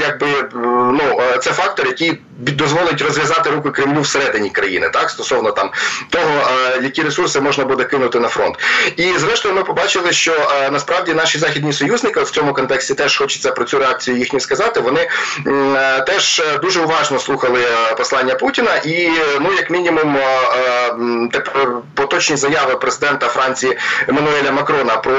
якби 0.00 0.26
ну 0.92 1.20
це 1.40 1.52
фактор, 1.52 1.86
який 1.86 2.20
дозволить 2.38 3.02
розв'язати 3.02 3.50
руки 3.50 3.70
Кремлю 3.70 4.00
всередині 4.00 4.50
країни, 4.50 4.88
так 4.88 5.10
стосовно 5.10 5.50
там 5.52 5.70
того, 6.10 6.48
е, 6.74 6.80
які 6.82 7.02
ресурси 7.02 7.40
можна 7.40 7.64
буде 7.64 7.84
кинути 7.84 8.20
на 8.20 8.28
фронт. 8.28 8.56
І 8.96 9.12
зрештою, 9.18 9.54
ми 9.54 9.64
побачили, 9.64 10.12
що 10.12 10.32
е, 10.32 10.70
насправді 10.70 11.14
наші 11.14 11.38
західні 11.38 11.72
союзники 11.72 12.20
в 12.20 12.30
цьому 12.30 12.54
контексті 12.54 12.94
теж 12.94 13.16
хочеться 13.16 13.52
про 13.52 13.64
цю 13.64 13.78
реакцію 13.78 14.16
їхню 14.16 14.40
сказати. 14.40 14.80
Вони 14.80 15.08
е, 15.46 16.00
теж 16.00 16.42
дуже 16.62 16.80
уважно 16.80 17.18
слухали 17.18 17.60
послання 17.96 18.34
Путіна, 18.34 18.76
і 18.76 19.10
ну 19.40 19.52
як 19.52 19.70
мінімум 19.70 20.16
поточні 21.94 22.36
заяви 22.36 22.76
президента 22.76 23.28
Франції 23.28 23.78
Еммануеля 24.08 24.52
Макрона 24.52 24.96
про 24.96 25.16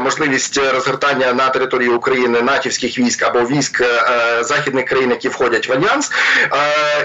можливість 0.00 0.60
розгортання 0.74 1.32
на 1.32 1.48
території 1.48 1.88
України 1.88 2.42
натівських 2.42 2.98
військ 2.98 3.22
або 3.22 3.40
військ 3.40 3.82
західних 4.40 4.84
країн, 4.84 5.10
які 5.10 5.28
входять 5.28 5.68
в 5.68 5.72
альянс, 5.72 6.10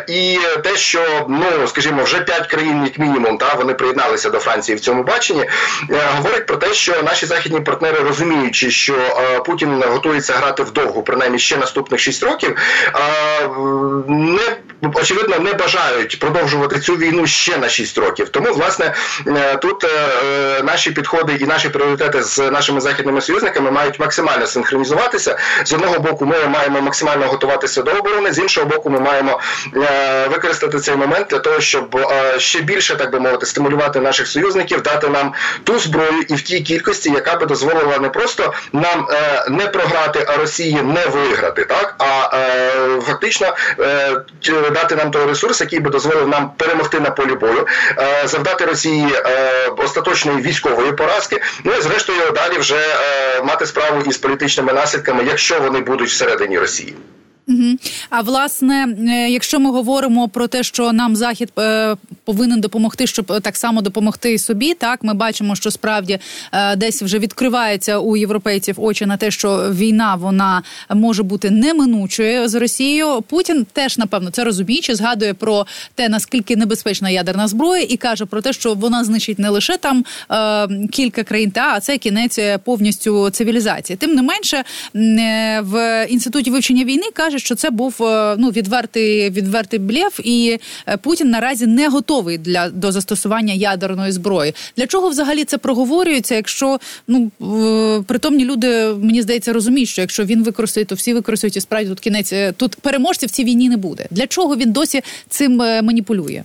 і 0.07 0.39
те, 0.63 0.77
що 0.77 1.25
ну 1.29 1.67
скажімо, 1.67 2.03
вже 2.03 2.19
п'ять 2.19 2.47
країн, 2.47 2.83
як 2.83 2.99
мінімум, 2.99 3.37
та 3.37 3.53
вони 3.53 3.73
приєдналися 3.73 4.29
до 4.29 4.39
Франції 4.39 4.75
в 4.75 4.79
цьому 4.79 5.03
баченні, 5.03 5.41
е, 5.41 6.01
говорить 6.15 6.45
про 6.45 6.57
те, 6.57 6.73
що 6.73 7.03
наші 7.03 7.25
західні 7.25 7.59
партнери, 7.59 7.99
розуміючи, 7.99 8.71
що 8.71 8.93
е, 8.93 9.39
Путін 9.39 9.83
готується 9.87 10.33
грати 10.33 10.63
вдовгу, 10.63 11.03
принаймні 11.03 11.39
ще 11.39 11.57
наступних 11.57 11.99
шість 11.99 12.23
років, 12.23 12.57
е, 12.85 13.47
не 14.07 14.57
очевидно 14.93 15.39
не 15.39 15.53
бажають 15.53 16.19
продовжувати 16.19 16.79
цю 16.79 16.95
війну 16.95 17.27
ще 17.27 17.57
на 17.57 17.69
шість 17.69 17.97
років. 17.97 18.29
Тому 18.29 18.53
власне 18.53 18.93
тут 19.61 19.85
наші 20.63 20.91
підходи 20.91 21.33
і 21.33 21.45
наші 21.45 21.69
пріоритети 21.69 22.23
з 22.23 22.51
нашими 22.51 22.81
західними 22.81 23.21
союзниками 23.21 23.71
мають 23.71 23.99
максимально 23.99 24.47
синхронізуватися. 24.47 25.37
З 25.65 25.73
одного 25.73 25.99
боку, 25.99 26.25
ми 26.25 26.47
маємо 26.47 26.81
максимально 26.81 27.27
готуватися 27.27 27.81
до 27.81 27.91
оборони, 27.91 28.33
з 28.33 28.39
іншого 28.39 28.65
боку, 28.67 28.89
ми 28.89 28.99
маємо 28.99 29.39
використати 30.29 30.79
цей 30.79 30.95
момент 30.95 31.27
для 31.29 31.39
того, 31.39 31.61
щоб 31.61 31.95
е, 31.95 32.39
ще 32.39 32.61
більше 32.61 32.95
так 32.95 33.11
би 33.11 33.19
мовити 33.19 33.45
стимулювати 33.45 33.99
наших 33.99 34.27
союзників, 34.27 34.81
дати 34.81 35.07
нам 35.07 35.33
ту 35.63 35.79
зброю 35.79 36.21
і 36.27 36.35
в 36.35 36.41
тій 36.41 36.61
кількості, 36.61 37.09
яка 37.09 37.35
би 37.35 37.45
дозволила 37.45 37.97
не 37.97 38.09
просто 38.09 38.53
нам 38.73 39.07
е, 39.11 39.45
не 39.49 39.67
програти, 39.67 40.25
а 40.27 40.37
Росії 40.37 40.81
не 40.81 41.05
виграти, 41.05 41.65
так 41.65 41.95
а 41.97 42.37
е, 42.37 43.01
фактично 43.01 43.55
дати 44.73 44.95
нам 44.95 45.11
той 45.11 45.25
ресурс, 45.25 45.61
який 45.61 45.79
би 45.79 45.89
дозволив 45.89 46.27
нам 46.27 46.51
перемогти 46.57 46.99
на 46.99 47.11
полі 47.11 47.35
бою, 47.35 47.67
завдати 48.25 48.65
Росії 48.65 49.07
остаточної 49.77 50.41
військової 50.41 50.91
поразки. 50.91 51.41
Ну 51.63 51.73
і 51.73 51.81
зрештою 51.81 52.31
далі 52.31 52.57
вже 52.57 52.79
мати 53.43 53.65
справу 53.65 54.01
із 54.07 54.17
політичними 54.17 54.73
наслідками, 54.73 55.23
якщо 55.27 55.59
вони 55.59 55.79
будуть 55.79 56.09
всередині 56.09 56.59
Росії. 56.59 56.95
А 58.09 58.21
власне, 58.21 58.95
е, 58.99 59.29
якщо 59.29 59.59
ми 59.59 59.71
говоримо 59.71 60.27
про 60.27 60.47
те, 60.47 60.63
що 60.63 60.93
нам 60.93 61.15
захід 61.15 61.51
е, 61.59 61.95
повинен 62.25 62.61
допомогти, 62.61 63.07
щоб 63.07 63.41
так 63.41 63.57
само 63.57 63.81
допомогти 63.81 64.37
собі, 64.37 64.73
так 64.73 65.03
ми 65.03 65.13
бачимо, 65.13 65.55
що 65.55 65.71
справді 65.71 66.19
е, 66.51 66.75
десь 66.75 67.01
вже 67.01 67.19
відкривається 67.19 67.99
у 67.99 68.17
європейців 68.17 68.75
очі 68.77 69.05
на 69.05 69.17
те, 69.17 69.31
що 69.31 69.71
війна 69.73 70.15
вона 70.15 70.63
може 70.89 71.23
бути 71.23 71.49
неминучою 71.49 72.47
з 72.47 72.55
Росією. 72.55 73.21
Путін 73.21 73.65
теж 73.73 73.97
напевно 73.97 74.29
це 74.29 74.43
розуміючи, 74.43 74.95
згадує 74.95 75.33
про 75.33 75.65
те, 75.95 76.09
наскільки 76.09 76.55
небезпечна 76.55 77.09
ядерна 77.09 77.47
зброя, 77.47 77.85
і 77.89 77.97
каже 77.97 78.25
про 78.25 78.41
те, 78.41 78.53
що 78.53 78.73
вона 78.73 79.03
знищить 79.03 79.39
не 79.39 79.49
лише 79.49 79.77
там 79.77 80.05
е, 80.31 80.87
кілька 80.87 81.23
країн, 81.23 81.51
та 81.51 81.73
а 81.73 81.79
це 81.79 81.97
кінець 81.97 82.39
повністю 82.63 83.29
цивілізації. 83.29 83.97
Тим 83.97 84.15
не 84.15 84.21
менше 84.21 84.63
в 85.63 86.05
інституті 86.09 86.51
вивчення 86.51 86.83
війни 86.83 87.03
каже 87.13 87.36
каже, 87.37 87.45
що 87.45 87.55
це 87.55 87.69
був 87.69 88.03
е, 88.03 88.35
ну 88.39 88.49
відвертий 88.49 89.29
відвертий 89.29 89.79
блєв, 89.79 90.19
і 90.23 90.57
е, 90.87 90.97
Путін 90.97 91.29
наразі 91.29 91.67
не 91.67 91.87
готовий 91.87 92.37
для 92.37 92.69
до 92.69 92.91
застосування 92.91 93.53
ядерної 93.53 94.11
зброї. 94.11 94.53
Для 94.77 94.87
чого 94.87 95.09
взагалі 95.09 95.43
це 95.43 95.57
проговорюється? 95.57 96.35
Якщо 96.35 96.79
ну 97.07 97.31
притомні 98.07 98.45
люди 98.45 98.93
мені 99.01 99.21
здається 99.21 99.53
розуміють, 99.53 99.89
що 99.89 100.01
якщо 100.01 100.25
він 100.25 100.43
використає, 100.43 100.85
то 100.85 100.95
всі 100.95 101.13
використають 101.13 101.57
і 101.57 101.61
справді 101.61 101.89
тут 101.89 101.99
кінець 101.99 102.33
е, 102.33 102.51
тут 102.51 102.75
переможців 102.75 103.29
в 103.29 103.31
цій 103.31 103.43
війні 103.43 103.69
не 103.69 103.77
буде. 103.77 104.05
Для 104.11 104.27
чого 104.27 104.55
він 104.55 104.71
досі 104.71 105.01
цим 105.29 105.55
маніпулює? 105.55 106.43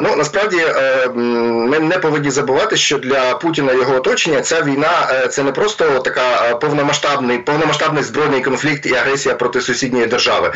Ну 0.00 0.16
насправді 0.16 0.56
е, 0.56 1.08
ми 1.14 1.78
не 1.78 1.98
повинні 1.98 2.30
забувати, 2.30 2.76
що 2.76 2.98
для 2.98 3.34
Путіна 3.34 3.72
його 3.72 3.94
оточення 3.94 4.40
ця 4.40 4.62
війна 4.62 5.08
е, 5.10 5.28
це 5.28 5.42
не 5.42 5.52
просто 5.52 5.98
така 5.98 6.50
е, 6.50 6.54
повномасштабний 6.54 7.38
повномасштабний 7.38 8.02
збройний 8.02 8.40
конфлікт 8.40 8.86
і 8.86 8.94
агресія 8.94 9.34
проти 9.34 9.60
сусідньої 9.60 10.06
держави. 10.06 10.52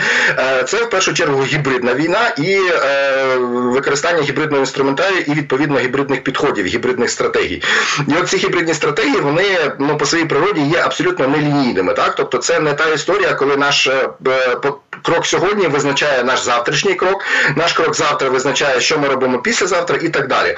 Це 0.66 0.84
в 0.84 0.90
першу 0.90 1.14
чергу 1.14 1.44
гібридна 1.44 1.94
війна 1.94 2.34
і 2.38 2.58
використання 3.48 4.22
гібридного 4.22 4.60
інструментарію 4.60 5.20
і 5.20 5.32
відповідно 5.32 5.78
гібридних 5.78 6.24
підходів, 6.24 6.66
гібридних 6.66 7.10
стратегій. 7.10 7.62
І 8.08 8.14
от 8.20 8.28
ці 8.28 8.36
гібридні 8.36 8.74
стратегії 8.74 9.20
вони 9.20 9.44
ну 9.78 9.96
по 9.96 10.06
своїй 10.06 10.24
природі 10.24 10.60
є 10.60 10.80
абсолютно 10.80 11.28
нелінійними. 11.28 11.92
Так, 11.92 12.14
тобто, 12.16 12.38
це 12.38 12.60
не 12.60 12.72
та 12.72 12.88
історія, 12.88 13.34
коли 13.34 13.56
наш 13.56 13.88
крок 15.02 15.26
сьогодні 15.26 15.66
визначає 15.66 16.24
наш 16.24 16.40
завтрашній 16.40 16.94
крок, 16.94 17.24
наш 17.56 17.72
крок 17.72 17.94
завтра 17.94 18.28
визначає 18.28 18.71
що 18.80 18.98
ми 18.98 19.08
робимо 19.08 19.38
післязавтра 19.38 19.98
і 20.02 20.08
так 20.08 20.26
далі. 20.28 20.56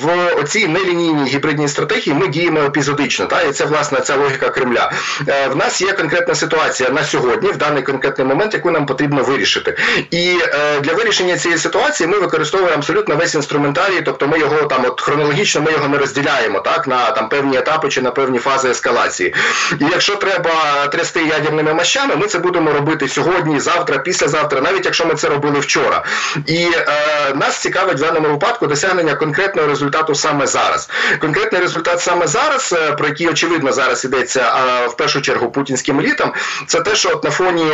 В 0.00 0.32
оцій 0.40 0.68
нелінійній 0.68 1.30
гібридній 1.30 1.68
стратегії 1.68 2.16
ми 2.16 2.28
діємо 2.28 2.60
епізодично. 2.60 3.26
Та? 3.26 3.42
І 3.42 3.52
це 3.52 3.64
власне 3.64 4.00
ця 4.00 4.16
логіка 4.16 4.48
Кремля. 4.50 4.92
Е, 5.28 5.48
в 5.48 5.56
нас 5.56 5.80
є 5.80 5.92
конкретна 5.92 6.34
ситуація 6.34 6.90
на 6.90 7.04
сьогодні, 7.04 7.50
в 7.50 7.56
даний 7.56 7.82
конкретний 7.82 8.26
момент, 8.26 8.54
яку 8.54 8.70
нам 8.70 8.86
потрібно 8.86 9.22
вирішити. 9.22 9.76
І 10.10 10.38
е, 10.42 10.80
для 10.80 10.92
вирішення 10.92 11.36
цієї 11.38 11.58
ситуації 11.58 12.06
ми 12.06 12.18
використовуємо 12.18 12.76
абсолютно 12.76 13.16
весь 13.16 13.34
інструментарій, 13.34 14.00
тобто 14.04 14.28
ми 14.28 14.38
його 14.38 14.62
там 14.62 14.84
от 14.84 15.00
хронологічно 15.00 15.60
ми 15.60 15.72
його 15.72 15.88
не 15.88 15.98
розділяємо 15.98 16.60
так 16.60 16.86
на 16.86 17.10
там 17.10 17.28
певні 17.28 17.58
етапи 17.58 17.88
чи 17.88 18.02
на 18.02 18.10
певні 18.10 18.38
фази 18.38 18.70
ескалації. 18.70 19.34
І 19.80 19.84
якщо 19.90 20.16
треба 20.16 20.86
трясти 20.86 21.22
ядерними 21.22 21.74
мащами, 21.74 22.16
ми 22.16 22.26
це 22.26 22.38
будемо 22.38 22.72
робити 22.72 23.08
сьогодні, 23.08 23.60
завтра, 23.60 23.98
післязавтра, 23.98 24.60
навіть 24.60 24.84
якщо 24.84 25.06
ми 25.06 25.14
це 25.14 25.28
робили 25.28 25.60
вчора. 25.60 26.04
І 26.46 26.68
е, 26.74 26.86
нас 27.34 27.58
цікавить 27.58 27.98
в 27.98 28.00
даному 28.00 28.28
випадку 28.28 28.66
досягнення 28.66 29.14
конкретного 29.14 29.68
результату 29.68 30.14
саме 30.14 30.46
зараз. 30.46 30.90
Конкретний 31.18 31.60
результат 31.60 32.00
саме 32.00 32.26
зараз, 32.26 32.74
е, 32.78 32.92
про 32.92 33.08
який 33.08 33.28
очевидно 33.28 33.72
зараз 33.72 34.04
йдеться 34.04 34.52
в 34.88 34.96
першу 34.96 35.20
чергу 35.20 35.50
путінським 35.50 36.00
елітам, 36.00 36.32
це 36.66 36.80
те, 36.80 36.94
що 36.94 37.08
от 37.08 37.24
на 37.24 37.30
фоні 37.30 37.72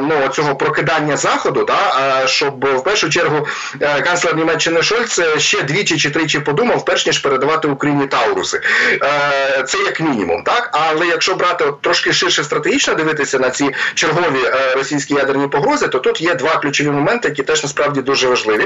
ну, 0.00 0.28
цього 0.32 0.56
прокидання 0.56 1.16
заходу, 1.16 1.64
та 1.64 2.22
щоб 2.26 2.64
в 2.76 2.84
першу 2.84 3.10
чергу 3.10 3.46
е, 3.80 4.00
канцлер 4.00 4.36
Німеччини 4.36 4.82
Шольц 4.82 5.20
ще 5.38 5.62
двічі 5.62 5.98
чи 5.98 6.10
тричі 6.10 6.38
подумав, 6.38 6.84
перш 6.84 7.06
ніж 7.06 7.18
передавати 7.18 7.68
Україні 7.68 8.06
Тауруси. 8.06 8.60
Е, 8.92 9.62
це 9.62 9.78
як 9.78 10.00
мінімум, 10.00 10.42
так 10.42 10.70
але 10.72 11.06
якщо 11.06 11.34
брати 11.34 11.64
от 11.64 11.82
трошки 11.82 12.12
ширше 12.12 12.44
стратегічно 12.44 12.94
дивитися 12.94 13.38
на 13.38 13.50
ці 13.50 13.70
чергові 13.94 14.50
російські 14.76 15.14
ядерні 15.14 15.48
погрози, 15.48 15.88
то 15.88 15.98
тут 15.98 16.20
є 16.20 16.34
два 16.34 16.56
ключові 16.56 16.90
моменти, 16.90 17.28
які 17.28 17.42
теж 17.42 17.62
насправді 17.62 18.02
дуже 18.02 18.28
важливі. 18.28 18.65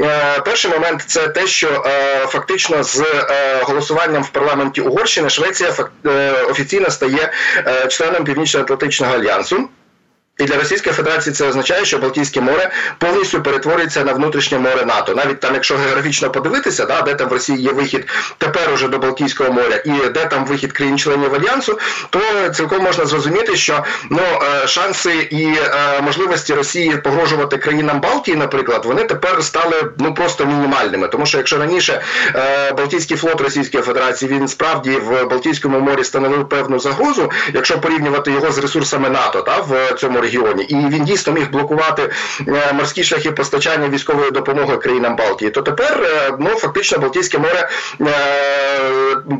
Е, 0.00 0.40
перший 0.44 0.70
момент 0.70 1.04
це 1.06 1.28
те, 1.28 1.46
що 1.46 1.84
е, 1.86 2.26
фактично 2.26 2.82
з 2.82 3.00
е, 3.00 3.62
голосуванням 3.62 4.22
в 4.22 4.28
парламенті 4.28 4.80
Угорщини 4.80 5.30
Швеція 5.30 5.74
офіційно 6.50 6.90
стає 6.90 7.32
членом 7.88 8.24
Північно-Атлантичного 8.24 9.14
альянсу. 9.14 9.68
І 10.38 10.44
для 10.44 10.56
Російської 10.56 10.94
Федерації 10.94 11.34
це 11.34 11.48
означає, 11.48 11.84
що 11.84 11.98
Балтійське 11.98 12.40
море 12.40 12.70
повністю 12.98 13.42
перетворюється 13.42 14.04
на 14.04 14.12
внутрішнє 14.12 14.58
море 14.58 14.84
НАТО. 14.84 15.14
Навіть 15.14 15.40
там, 15.40 15.54
якщо 15.54 15.76
географічно 15.76 16.30
подивитися, 16.30 16.84
да, 16.84 17.02
де 17.02 17.14
там 17.14 17.28
в 17.28 17.32
Росії 17.32 17.58
є 17.58 17.72
вихід 17.72 18.06
тепер 18.38 18.72
уже 18.74 18.88
до 18.88 18.98
Балтійського 18.98 19.52
моря, 19.52 19.82
і 19.84 19.90
де 19.90 20.26
там 20.26 20.44
вихід 20.46 20.72
країн-членів 20.72 21.34
альянсу, 21.34 21.78
то 22.10 22.20
цілком 22.54 22.82
можна 22.82 23.04
зрозуміти, 23.04 23.56
що 23.56 23.84
ну 24.10 24.20
е, 24.62 24.68
шанси 24.68 25.28
і 25.30 25.44
е, 25.44 26.00
можливості 26.02 26.54
Росії 26.54 26.96
погрожувати 26.96 27.58
країнам 27.58 28.00
Балтії, 28.00 28.36
наприклад, 28.36 28.84
вони 28.84 29.04
тепер 29.04 29.44
стали 29.44 29.90
ну 29.98 30.14
просто 30.14 30.44
мінімальними. 30.44 31.08
Тому 31.08 31.26
що 31.26 31.38
якщо 31.38 31.58
раніше 31.58 32.02
е, 32.34 32.72
Балтійський 32.72 33.16
флот 33.16 33.40
Російської 33.40 33.82
Федерації 33.82 34.32
він 34.32 34.48
справді 34.48 34.90
в 34.90 35.24
Балтійському 35.24 35.80
морі 35.80 36.04
становив 36.04 36.48
певну 36.48 36.78
загрозу, 36.78 37.30
якщо 37.54 37.80
порівнювати 37.80 38.30
його 38.30 38.52
з 38.52 38.58
ресурсами 38.58 39.10
НАТО, 39.10 39.42
та 39.42 39.60
в 39.60 39.92
цьому 39.98 40.20
регіоні, 40.28 40.64
і 40.64 40.74
він 40.74 41.04
дійсно 41.04 41.32
міг 41.32 41.50
блокувати 41.50 42.10
е, 42.48 42.72
морські 42.72 43.04
шляхи 43.04 43.30
постачання 43.30 43.88
військової 43.88 44.30
допомоги 44.30 44.76
країнам 44.76 45.16
Балтії. 45.16 45.50
То 45.50 45.62
тепер 45.62 46.02
е, 46.02 46.32
ну 46.38 46.48
фактично 46.48 46.98
Балтійське 46.98 47.38
море 47.38 47.68
е, 48.00 48.06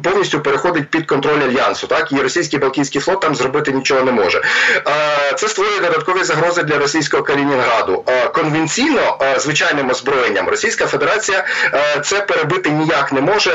повністю 0.04 0.40
переходить 0.40 0.90
під 0.90 1.06
контроль 1.06 1.40
альянсу. 1.40 1.86
Так 1.86 2.12
і 2.12 2.16
російський 2.16 2.58
Балтійський 2.58 3.00
флот 3.00 3.20
там 3.20 3.34
зробити 3.34 3.72
нічого 3.72 4.02
не 4.02 4.12
може. 4.12 4.42
Це 5.36 5.48
створює 5.48 5.80
додаткові 5.80 6.24
загрози 6.24 6.62
для 6.62 6.78
російського 6.78 7.22
Калінінграду. 7.22 8.04
Конвенційно 8.34 9.18
звичайним 9.38 9.90
озброєнням 9.90 10.48
Російська 10.48 10.86
Федерація 10.86 11.44
це 12.04 12.20
перебити 12.20 12.70
ніяк 12.70 13.12
не 13.12 13.20
може 13.20 13.52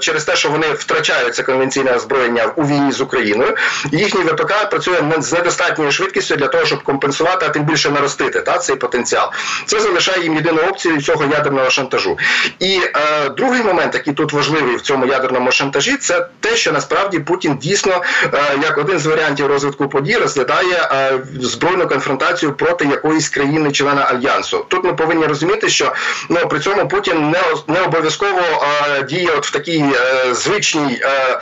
через 0.00 0.24
те, 0.24 0.36
що 0.36 0.50
вони 0.50 0.66
втрачають 0.72 1.34
це 1.34 1.42
конвенційне 1.42 1.92
озброєння 1.92 2.52
у 2.56 2.62
війні 2.66 2.92
з 2.92 3.00
Україною. 3.00 3.56
Їхній 3.92 4.22
ВПК 4.22 4.70
працює 4.70 5.02
з 5.18 5.32
недостатньою 5.32 5.92
швидкістю 5.92 6.36
для 6.36 6.48
того 6.48 6.59
того, 6.60 6.66
щоб 6.66 6.82
компенсувати, 6.82 7.46
а 7.46 7.48
тим 7.48 7.62
більше 7.62 7.90
наростити 7.90 8.40
та, 8.40 8.58
цей 8.58 8.76
потенціал. 8.76 9.30
Це 9.66 9.80
залишає 9.80 10.22
їм 10.22 10.34
єдину 10.34 10.62
опцію 10.62 11.02
цього 11.02 11.24
ядерного 11.24 11.70
шантажу. 11.70 12.18
І 12.58 12.80
е, 12.94 13.28
другий 13.28 13.62
момент, 13.62 13.94
який 13.94 14.14
тут 14.14 14.32
важливий 14.32 14.76
в 14.76 14.80
цьому 14.80 15.06
ядерному 15.06 15.52
шантажі, 15.52 15.96
це 15.96 16.26
те, 16.40 16.56
що 16.56 16.72
насправді 16.72 17.18
Путін 17.18 17.58
дійсно 17.58 18.02
е, 18.34 18.58
як 18.62 18.78
один 18.78 18.98
з 18.98 19.06
варіантів 19.06 19.46
розвитку 19.46 19.88
подій 19.88 20.16
розглядає 20.16 20.88
е, 20.92 21.18
збройну 21.40 21.88
конфронтацію 21.88 22.52
проти 22.52 22.84
якоїсь 22.84 23.28
країни-члена 23.28 24.02
альянсу. 24.02 24.66
Тут 24.68 24.84
ми 24.84 24.92
повинні 24.92 25.26
розуміти, 25.26 25.68
що 25.68 25.92
ну 26.28 26.48
при 26.48 26.60
цьому 26.60 26.88
Путін 26.88 27.30
не 27.30 27.40
не 27.68 27.80
обов'язково 27.80 28.40
е, 28.40 29.02
діє 29.02 29.30
от 29.38 29.46
в 29.46 29.50
такій 29.50 29.84
е, 29.94 30.34
звичній 30.34 31.00
е, 31.02 31.40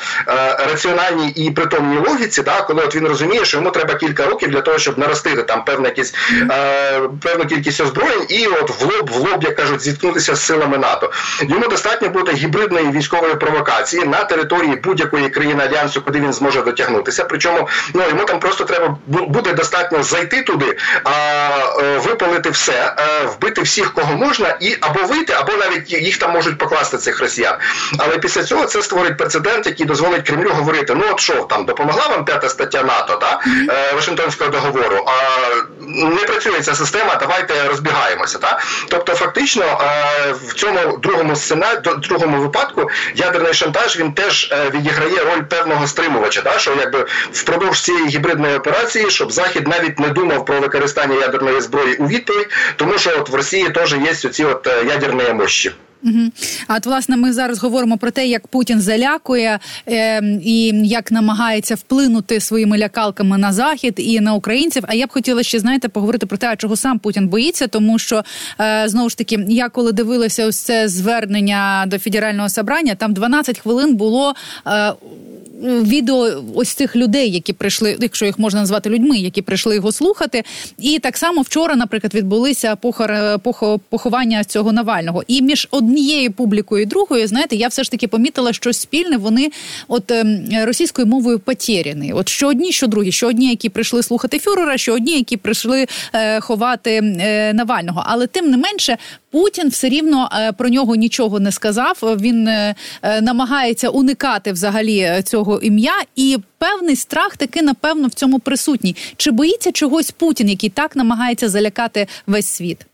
раціональній 0.59 1.31
і 1.31 1.51
притомній 1.51 1.99
логіці, 2.09 2.43
да, 2.43 2.63
коли 2.63 2.83
от 2.83 2.97
він 2.97 3.09
розуміє, 3.09 3.45
що 3.45 3.57
йому 3.57 3.71
треба 3.71 3.95
кілька 3.95 4.27
років 4.27 4.51
для 4.51 4.61
того, 4.61 4.79
щоб 4.79 4.99
наростити 5.09 5.43
там 5.43 5.65
певна 5.65 5.89
якісь 5.89 6.15
е, 6.51 7.01
певну 7.23 7.47
кількість 7.47 7.81
озброєнь, 7.81 8.27
і 8.29 8.47
от 8.47 8.71
в 8.71 8.85
лоб 8.85 9.11
в 9.11 9.17
лоб, 9.17 9.45
як 9.45 9.57
кажуть, 9.57 9.81
зіткнутися 9.81 10.35
з 10.35 10.47
силами 10.47 10.79
НАТО. 10.79 11.13
Йому 11.43 11.69
достатньо 11.69 12.09
буде 12.09 12.33
гібридної 12.33 12.91
військової 12.91 13.35
провокації 13.35 14.05
на 14.05 14.25
території 14.25 14.77
будь-якої 14.77 15.31
країни 15.31 15.65
альянсу, 15.65 16.03
куди 16.03 16.21
він 16.21 16.33
зможе 16.33 16.63
дотягнутися. 16.63 17.25
Причому 17.25 17.69
ну 17.95 18.03
йому 18.09 18.25
там 18.25 18.41
просто 18.41 18.65
треба 18.65 18.97
буде 19.07 19.53
достатньо 19.53 20.03
зайти 20.03 20.43
туди, 20.43 20.79
а 21.05 21.11
е, 21.83 21.99
випалити 21.99 22.51
все, 22.51 22.95
е, 22.99 23.27
вбити 23.27 23.63
всіх, 23.63 23.93
кого 23.93 24.15
можна, 24.15 24.57
і 24.61 24.77
або 24.81 25.03
вийти, 25.03 25.33
або 25.33 25.53
навіть 25.53 25.93
їх 25.93 26.17
там 26.17 26.33
можуть 26.33 26.59
покласти 26.59 26.99
цих 26.99 27.21
росіян. 27.21 27.55
Але 27.99 28.19
після 28.19 28.43
цього 28.43 28.65
це 28.65 28.83
створить 28.83 29.17
прецедент, 29.17 29.67
який 29.67 29.87
дозволить 29.87 30.27
Кремлю 30.27 30.51
говорити: 30.51 30.95
ну 30.95 31.05
от 31.13 31.21
що 31.21 31.35
там 31.35 31.65
допомогла 31.65 32.09
вам 32.09 32.25
п'ята 32.25 32.49
стаття 32.49 32.83
НАТО, 32.83 33.19
да? 33.21 33.41
Е, 33.75 33.95
Вашингтонського 33.95 34.51
договору 34.51 34.88
а 35.07 35.49
не 35.89 36.23
працює 36.25 36.61
ця 36.61 36.75
система, 36.75 37.17
давайте 37.17 37.69
розбігаємося. 37.69 38.39
Та? 38.39 38.59
Тобто, 38.89 39.15
фактично, 39.15 39.81
в 40.45 40.55
цьому 40.55 40.97
другому 40.97 41.37
сценарі, 41.37 41.79
другому 42.09 42.43
випадку 42.43 42.91
ядерний 43.15 43.55
шантаж 43.55 43.99
він 43.99 44.13
теж 44.13 44.53
е, 44.53 44.71
відіграє 44.71 45.25
роль 45.25 45.43
певного 45.43 45.87
стримувача, 45.87 46.41
та? 46.41 46.59
що 46.59 46.75
якби 46.81 47.07
впродовж 47.33 47.81
цієї 47.81 48.09
гібридної 48.09 48.57
операції, 48.57 49.11
щоб 49.11 49.33
Захід 49.33 49.69
навіть 49.69 49.99
не 49.99 50.09
думав 50.09 50.45
про 50.45 50.61
використання 50.61 51.21
ядерної 51.21 51.61
зброї 51.61 51.97
у 51.97 52.07
відповідь, 52.07 52.49
тому 52.77 52.99
що 52.99 53.11
от 53.19 53.29
в 53.29 53.35
Росії 53.35 53.69
теж 53.69 53.93
є 53.93 54.11
оці 54.25 54.45
от 54.45 54.67
е, 54.67 54.85
ядерні 54.85 55.33
мощі. 55.33 55.73
Угу. 56.05 56.31
А 56.67 56.77
от 56.77 56.87
власне 56.87 57.17
ми 57.17 57.33
зараз 57.33 57.59
говоримо 57.59 57.99
про 57.99 58.11
те, 58.11 58.27
як 58.27 58.47
Путін 58.47 58.81
залякує 58.81 59.59
е, 59.89 60.23
і 60.43 60.73
як 60.85 61.13
намагається 61.13 61.75
вплинути 61.75 62.41
своїми 62.41 62.79
лякалками 62.79 63.39
на 63.39 63.53
захід 63.53 63.95
і 63.97 64.21
на 64.21 64.35
українців. 64.35 64.85
А 64.87 64.95
я 64.95 65.07
б 65.07 65.13
хотіла 65.13 65.43
ще 65.43 65.59
знаєте 65.59 65.89
поговорити 65.89 66.27
про 66.27 66.39
те, 66.39 66.57
чого 66.57 66.77
сам 66.77 66.99
Путін 66.99 67.29
боїться, 67.29 67.67
тому 67.67 67.99
що 67.99 68.23
е, 68.61 68.85
знову 68.87 69.11
ж 69.11 69.19
таки, 69.19 69.45
я 69.49 69.69
коли 69.69 69.93
дивилася 69.93 70.47
ось 70.47 70.59
це 70.59 70.89
звернення 70.89 71.85
до 71.87 71.99
федерального 71.99 72.49
собрання, 72.49 72.95
там 72.95 73.15
12 73.15 73.59
хвилин 73.59 73.95
було. 73.95 74.35
Е, 74.67 74.93
відео 75.63 76.45
ось 76.55 76.69
цих 76.69 76.97
людей, 76.97 77.31
які 77.31 77.53
прийшли, 77.53 77.97
якщо 78.01 78.27
їх 78.27 78.39
можна 78.39 78.61
назвати 78.61 78.91
людьми, 78.91 79.19
які 79.19 79.43
прийшли 79.43 79.75
його 79.75 79.93
слухати. 79.93 80.43
І 80.79 80.99
так 80.99 81.17
само 81.17 81.43
вчора, 81.43 81.77
наприклад, 81.77 82.15
відбулися 82.15 82.77
похор, 82.77 83.13
похо, 83.43 83.81
поховання 83.89 84.45
цього 84.45 84.73
Навального. 84.73 85.23
І 85.27 85.43
між 85.43 85.69
однією 85.71 86.33
публікою 86.33 86.83
і 86.83 86.87
другою, 86.87 87.27
знаєте, 87.27 87.57
я 87.57 87.69
все 87.69 87.85
ж 87.85 87.91
таки 87.91 88.09
помітила, 88.09 88.53
що 88.53 88.73
спільне 88.73 89.17
вони 89.17 89.51
от 89.89 90.11
ем, 90.11 90.49
російською 90.65 91.07
мовою 91.07 91.39
потеряні. 91.39 92.13
От 92.13 92.29
що 92.29 92.49
одні, 92.49 92.73
що 92.73 92.87
другі, 92.87 93.13
що 93.13 93.29
одні, 93.29 93.51
які 93.51 93.69
прийшли 93.69 94.03
слухати 94.03 94.39
фюрера, 94.39 94.79
що 94.79 94.95
одні, 94.95 95.13
які 95.13 95.37
прийшли 95.37 95.87
е, 96.13 96.41
ховати 96.41 96.91
е, 97.21 97.53
Навального. 97.55 98.03
Але 98.07 98.27
тим 98.27 98.51
не 98.51 98.57
менше, 98.57 98.97
Путін 99.31 99.69
все 99.69 99.89
рівно 99.89 100.29
е, 100.33 100.53
про 100.53 100.69
нього 100.69 100.95
нічого 100.95 101.41
не 101.41 101.53
сказав. 101.53 101.99
Він 102.03 102.49
е, 102.49 102.75
е, 103.03 103.21
намагається 103.21 103.89
уникати 103.89 104.53
взагалі 104.53 105.23
цього 105.25 105.61
ім'я, 105.61 105.95
і 106.17 106.39
певний 106.59 106.97
страх 106.97 107.37
таки 107.37 107.63
напевно 107.63 108.09
в 108.09 108.15
цьому 108.15 108.39
присутній. 108.39 108.97
Чи 109.17 109.31
боїться 109.31 109.73
чогось 109.73 110.11
Путін, 110.11 110.49
який 110.49 110.71
так 110.71 110.97
намагається 110.97 111.49
залякати 111.49 112.07
весь 112.27 112.49
світ? 112.49 112.88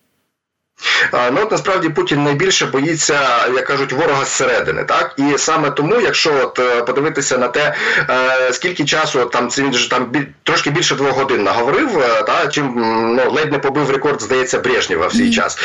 Ну 1.12 1.40
от 1.42 1.50
насправді 1.50 1.88
Путін 1.88 2.24
найбільше 2.24 2.66
боїться, 2.66 3.20
як 3.54 3.64
кажуть, 3.64 3.92
ворога 3.92 4.24
зсередини. 4.24 4.84
Так 4.84 5.14
і 5.16 5.38
саме 5.38 5.70
тому, 5.70 6.00
якщо 6.00 6.32
от 6.42 6.58
е, 6.58 6.82
подивитися 6.82 7.38
на 7.38 7.48
те, 7.48 7.74
е, 8.10 8.52
скільки 8.52 8.84
часу 8.84 9.24
там 9.24 9.48
це 9.48 9.62
він 9.62 9.72
ж 9.72 9.90
там 9.90 10.12
трошки 10.42 10.70
більше 10.70 10.94
двох 10.94 11.12
годин 11.12 11.42
наговорив, 11.42 11.98
е, 11.98 12.22
та 12.22 12.46
чим 12.46 12.72
ну 13.16 13.30
ледь 13.30 13.52
не 13.52 13.58
побив 13.58 13.90
рекорд, 13.90 14.22
здається, 14.22 14.58
Брежнєва 14.58 15.06
в 15.06 15.12
свій 15.12 15.30
час. 15.30 15.58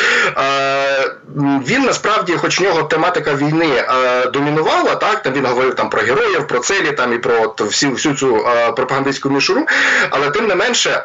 Він 1.66 1.82
насправді, 1.82 2.32
хоч 2.32 2.60
в 2.60 2.62
нього 2.62 2.82
тематика 2.82 3.34
війни 3.34 3.84
домінувала, 4.32 4.94
так 4.94 5.22
там 5.22 5.32
він 5.32 5.46
говорив 5.46 5.74
там 5.74 5.90
про 5.90 6.02
героїв, 6.02 6.46
про 6.46 6.58
целі 6.58 6.92
там 6.92 7.12
і 7.12 7.18
про 7.18 7.42
от, 7.42 7.60
всю 7.60 7.92
всю 7.92 8.14
цю 8.14 8.46
пропагандистську 8.76 9.30
мішуру, 9.30 9.66
але 10.10 10.30
тим 10.30 10.46
не 10.46 10.54
менше, 10.54 11.02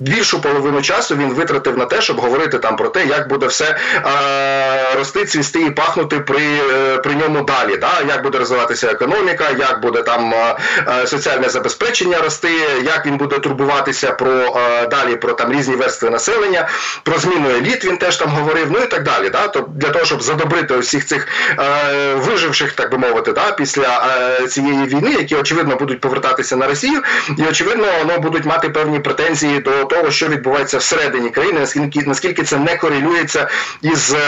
більшу 0.00 0.40
половину 0.40 0.82
часу 0.82 1.16
він 1.16 1.32
витратив 1.32 1.78
на 1.78 1.84
те, 1.84 2.00
щоб 2.00 2.20
говорити 2.20 2.58
там 2.58 2.69
про 2.76 2.88
те, 2.88 3.06
як 3.06 3.28
буде 3.28 3.46
все 3.46 3.76
е, 3.94 4.94
рости, 4.94 5.24
цвісти 5.24 5.60
і 5.60 5.70
пахнути 5.70 6.20
при 6.20 6.42
е, 6.42 6.98
при 6.98 7.14
ньому 7.14 7.42
далі. 7.42 7.76
Да? 7.76 7.92
Як 8.08 8.22
буде 8.22 8.38
розвиватися 8.38 8.90
економіка, 8.90 9.44
як 9.58 9.80
буде 9.82 10.02
там 10.02 10.34
е, 10.34 10.56
е 11.02 11.06
соціальне 11.06 11.48
забезпечення 11.48 12.18
рости, 12.18 12.52
як 12.82 13.06
він 13.06 13.16
буде 13.16 13.38
турбуватися 13.38 14.12
про 14.12 14.30
е, 14.30 14.86
далі 14.86 15.16
про 15.16 15.32
там 15.32 15.52
різні 15.52 15.76
верстви 15.76 16.10
населення, 16.10 16.68
про 17.02 17.18
зміну 17.18 17.50
еліт 17.50 17.84
він 17.84 17.96
теж 17.96 18.16
там 18.16 18.28
говорив, 18.28 18.66
ну 18.70 18.78
і 18.78 18.86
так 18.86 19.02
далі. 19.02 19.28
Да? 19.30 19.48
То 19.48 19.68
для 19.74 19.88
того, 19.88 20.04
щоб 20.04 20.22
задобрити 20.22 20.74
усіх 20.74 21.06
цих 21.06 21.28
е, 21.58 22.14
виживших, 22.14 22.72
так 22.72 22.90
би 22.90 22.98
мовити, 22.98 23.32
да? 23.32 23.52
після 23.52 24.18
е, 24.40 24.46
цієї 24.46 24.86
війни, 24.86 25.10
які 25.10 25.36
очевидно 25.36 25.76
будуть 25.76 26.00
повертатися 26.00 26.56
на 26.56 26.66
Росію, 26.66 27.02
і 27.38 27.42
очевидно, 27.42 27.86
ну, 28.06 28.18
будуть 28.18 28.44
мати 28.44 28.68
певні 28.68 28.98
претензії 28.98 29.58
до 29.60 29.84
того, 29.84 30.10
що 30.10 30.28
відбувається 30.28 30.78
всередині 30.78 31.30
країни, 31.30 31.60
наскільки 31.60 32.02
наскільки 32.06 32.42
це 32.42 32.58
не 32.64 32.76
корелюється 32.76 33.48
із 33.82 34.14
е, 34.14 34.18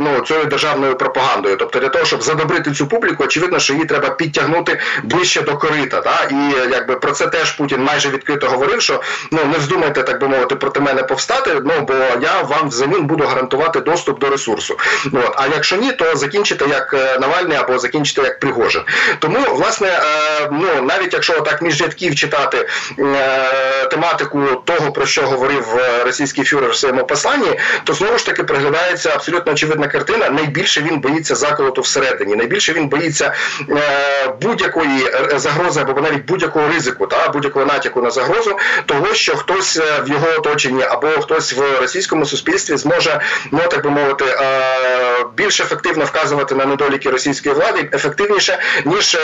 ну, 0.00 0.20
цією 0.20 0.44
державною 0.44 0.96
пропагандою. 0.96 1.56
Тобто 1.56 1.78
для 1.78 1.88
того, 1.88 2.04
щоб 2.04 2.22
задобрити 2.22 2.72
цю 2.72 2.86
публіку, 2.86 3.24
очевидно, 3.24 3.58
що 3.58 3.72
її 3.72 3.84
треба 3.84 4.10
підтягнути 4.10 4.80
ближче 5.02 5.42
до 5.42 5.56
корита. 5.56 6.00
Та? 6.00 6.28
І 6.30 6.70
якби 6.70 6.96
про 6.96 7.12
це 7.12 7.26
теж 7.26 7.50
Путін 7.52 7.82
майже 7.82 8.08
відкрито 8.08 8.48
говорив, 8.48 8.82
що 8.82 9.02
ну 9.30 9.44
не 9.44 9.58
вздумайте, 9.58 10.02
так 10.02 10.20
би 10.20 10.28
мовити, 10.28 10.56
проти 10.56 10.80
мене 10.80 11.02
повстати. 11.02 11.50
Ну 11.64 11.72
бо 11.80 11.94
я 12.20 12.42
вам 12.42 12.68
взамін 12.68 13.06
буду 13.06 13.24
гарантувати 13.24 13.80
доступ 13.80 14.20
до 14.20 14.30
ресурсу. 14.30 14.78
От. 15.12 15.34
А 15.36 15.46
якщо 15.46 15.76
ні, 15.76 15.92
то 15.92 16.16
закінчите 16.16 16.64
як 16.68 16.94
е, 16.94 17.18
Навальний 17.18 17.56
або 17.56 17.78
закінчите 17.78 18.22
як 18.22 18.38
Пригожин. 18.38 18.82
Тому, 19.18 19.38
власне, 19.54 19.88
е, 19.88 20.48
ну 20.52 20.82
навіть 20.82 21.12
якщо 21.12 21.40
так 21.40 21.62
між 21.62 21.82
рядків 21.82 22.14
читати 22.14 22.68
е, 22.98 23.86
тематику 23.90 24.62
того, 24.64 24.92
про 24.92 25.06
що 25.06 25.22
говорив 25.22 25.66
російський 26.04 26.44
фюрер 26.44 26.70
в 26.70 26.76
своєму 26.76 27.06
посланні, 27.06 27.60
то 27.84 27.94
знову 27.94 28.18
ж 28.18 28.26
таки 28.26 28.44
приглядається 28.44 29.10
абсолютно 29.14 29.54
очевидна 29.82 29.88
картина. 29.88 30.30
Найбільше 30.30 30.80
він 30.80 31.00
боїться 31.00 31.34
заколоту 31.34 31.80
всередині, 31.80 32.36
найбільше 32.36 32.72
він 32.72 32.88
боїться 32.88 33.32
е, 33.70 34.34
будь-якої 34.42 35.06
е, 35.32 35.38
загрози 35.38 35.80
або 35.80 36.00
навіть 36.00 36.24
будь-якого 36.24 36.68
ризику, 36.68 37.06
та 37.06 37.28
будь-якого 37.28 37.66
натяку 37.66 38.02
на 38.02 38.10
загрозу, 38.10 38.58
того 38.86 39.14
що 39.14 39.36
хтось 39.36 39.76
е, 39.76 40.02
в 40.06 40.08
його 40.08 40.26
оточенні 40.38 40.82
або 40.82 41.08
хтось 41.08 41.52
в 41.52 41.80
російському 41.80 42.26
суспільстві 42.26 42.76
зможе, 42.76 43.20
ну 43.50 43.60
так 43.70 43.84
би 43.84 43.90
мовити, 43.90 44.24
е, 44.24 45.24
більш 45.36 45.60
ефективно 45.60 46.04
вказувати 46.04 46.54
на 46.54 46.66
недоліки 46.66 47.10
російської 47.10 47.54
влади, 47.54 47.88
ефективніше 47.92 48.58
ніж 48.84 49.14
е, 49.14 49.20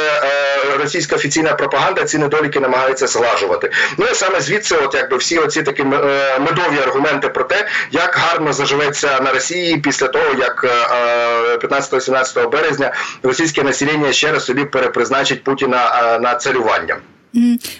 російська 0.78 1.16
офіційна 1.16 1.52
пропаганда 1.52 2.04
ці 2.04 2.18
недоліки 2.18 2.60
намагається 2.60 3.06
зглажувати. 3.06 3.70
Ну 3.98 4.06
і 4.06 4.14
саме 4.14 4.40
звідси, 4.40 4.76
от 4.76 4.94
якби 4.94 5.16
всі 5.16 5.38
оці 5.38 5.62
такі 5.62 5.82
е, 5.82 6.38
медові 6.38 6.78
аргументи 6.82 7.28
про 7.28 7.44
те, 7.44 7.68
як 7.90 8.16
гарно 8.16 8.52
заживеться 8.52 9.20
на 9.20 9.32
Росії 9.32 9.76
після 9.76 10.08
того, 10.08 10.24
як 10.38 10.47
15-17 10.48 12.40
е, 12.40 12.46
березня 12.46 12.92
російське 13.22 13.62
населення 13.62 14.12
ще 14.12 14.32
раз 14.32 14.44
собі 14.44 14.64
перепризначить 14.64 15.44
Путіна 15.44 16.14
е, 16.14 16.18
на 16.18 16.34
царювання. 16.34 16.96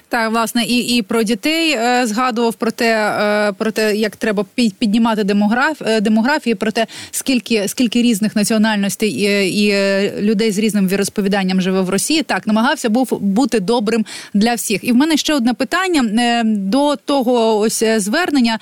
Так, 0.08 0.30
власне, 0.30 0.64
і 0.64 0.78
і 0.78 1.02
про 1.02 1.22
дітей 1.22 1.72
е, 1.72 2.06
згадував 2.06 2.54
про 2.54 2.70
те, 2.70 2.94
е, 2.94 3.52
про 3.52 3.70
те, 3.70 3.96
як 3.96 4.16
треба 4.16 4.44
піднімати 4.78 5.24
демограф, 5.24 5.82
е, 5.86 6.00
демографію, 6.00 6.56
про 6.56 6.70
те, 6.70 6.86
скільки 7.10 7.68
скільки 7.68 8.02
різних 8.02 8.36
національностей 8.36 9.10
і, 9.10 9.64
і 9.64 9.72
людей 10.20 10.52
з 10.52 10.58
різним 10.58 10.88
віросповіданням 10.88 11.60
живе 11.60 11.80
в 11.80 11.90
Росії. 11.90 12.22
Так, 12.22 12.46
намагався 12.46 12.88
був 12.88 13.18
бути 13.20 13.60
добрим 13.60 14.06
для 14.34 14.54
всіх. 14.54 14.84
І 14.84 14.92
в 14.92 14.96
мене 14.96 15.16
ще 15.16 15.34
одне 15.34 15.54
питання 15.54 16.42
до 16.44 16.96
того 16.96 17.58
ось 17.58 17.84
звернення 17.96 18.58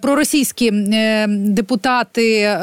про 0.00 0.16
російські 0.16 0.70
депутати 1.28 2.58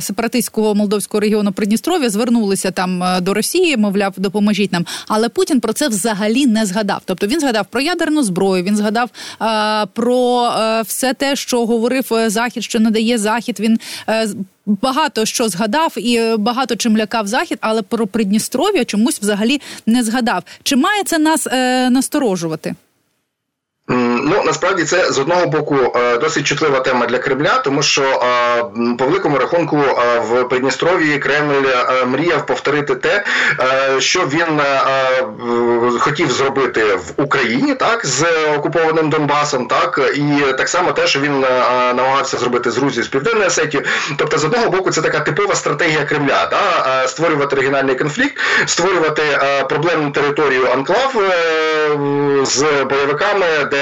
сепаратистського 0.00 0.74
молдовського 0.74 1.20
регіону 1.20 1.52
Придністров'я 1.52 2.10
звернулися 2.10 2.70
там 2.70 3.04
до 3.20 3.34
Росії, 3.34 3.76
мовляв, 3.76 4.14
допоможіть 4.16 4.72
нам. 4.72 4.86
Але 5.08 5.28
Путін 5.28 5.60
про 5.60 5.72
це 5.72 5.88
взагалі 5.88 6.46
не 6.46 6.66
згадав. 6.66 6.97
Тобто 7.04 7.26
він 7.26 7.40
згадав 7.40 7.66
про 7.70 7.80
ядерну 7.80 8.22
зброю, 8.22 8.62
він 8.62 8.76
згадав 8.76 9.10
е, 9.42 9.86
про 9.86 10.44
е, 10.46 10.82
все 10.82 11.14
те, 11.14 11.36
що 11.36 11.66
говорив 11.66 12.08
е, 12.12 12.30
захід, 12.30 12.64
що 12.64 12.80
надає 12.80 13.18
захід. 13.18 13.60
Він 13.60 13.78
багато 14.66 15.26
що 15.26 15.48
згадав 15.48 15.94
і 15.96 16.36
багато 16.36 16.76
чим 16.76 16.98
лякав 16.98 17.26
захід, 17.26 17.58
але 17.60 17.82
про 17.82 18.06
Придністров'я 18.06 18.84
чомусь 18.84 19.20
взагалі 19.20 19.60
не 19.86 20.04
згадав. 20.04 20.42
Чи 20.62 20.76
має 20.76 21.04
це 21.04 21.18
нас 21.18 21.46
е, 21.46 21.90
насторожувати? 21.90 22.74
Ну 23.90 24.42
насправді 24.44 24.84
це 24.84 25.12
з 25.12 25.18
одного 25.18 25.46
боку 25.46 25.76
е, 25.96 26.18
досить 26.18 26.46
чутлива 26.46 26.80
тема 26.80 27.06
для 27.06 27.18
Кремля, 27.18 27.58
тому 27.64 27.82
що 27.82 28.02
е, 28.02 28.64
по 28.98 29.04
великому 29.04 29.38
рахунку 29.38 29.76
е, 29.76 30.18
в 30.18 30.48
Придністров'ї 30.48 31.18
Кремль 31.18 31.66
мріяв 32.06 32.46
повторити 32.46 32.94
те, 32.94 33.24
що 33.98 34.20
він 34.20 34.60
хотів 35.98 36.30
зробити 36.30 36.84
в 36.84 37.22
Україні, 37.22 37.74
так 37.74 38.06
з 38.06 38.24
окупованим 38.56 39.10
Донбасом, 39.10 39.66
так 39.66 40.00
і 40.14 40.52
так 40.52 40.68
само 40.68 40.92
те, 40.92 41.06
що 41.06 41.20
він 41.20 41.40
намагався 41.94 42.38
зробити 42.38 42.70
з 42.70 42.78
Грузією 42.78 43.04
з 43.04 43.08
Південної 43.08 43.46
Осетії. 43.46 43.82
Тобто, 44.16 44.38
з 44.38 44.44
одного 44.44 44.70
боку, 44.70 44.90
це 44.90 45.02
така 45.02 45.20
типова 45.20 45.54
стратегія 45.54 46.04
Кремля, 46.04 46.46
та 46.46 47.08
створювати 47.08 47.56
регіональний 47.56 47.96
конфлікт, 47.96 48.38
створювати 48.66 49.22
проблемну 49.68 50.10
територію 50.10 50.68
анклав 50.72 51.14
з 52.44 52.64
бойовиками, 52.84 53.46
де 53.70 53.77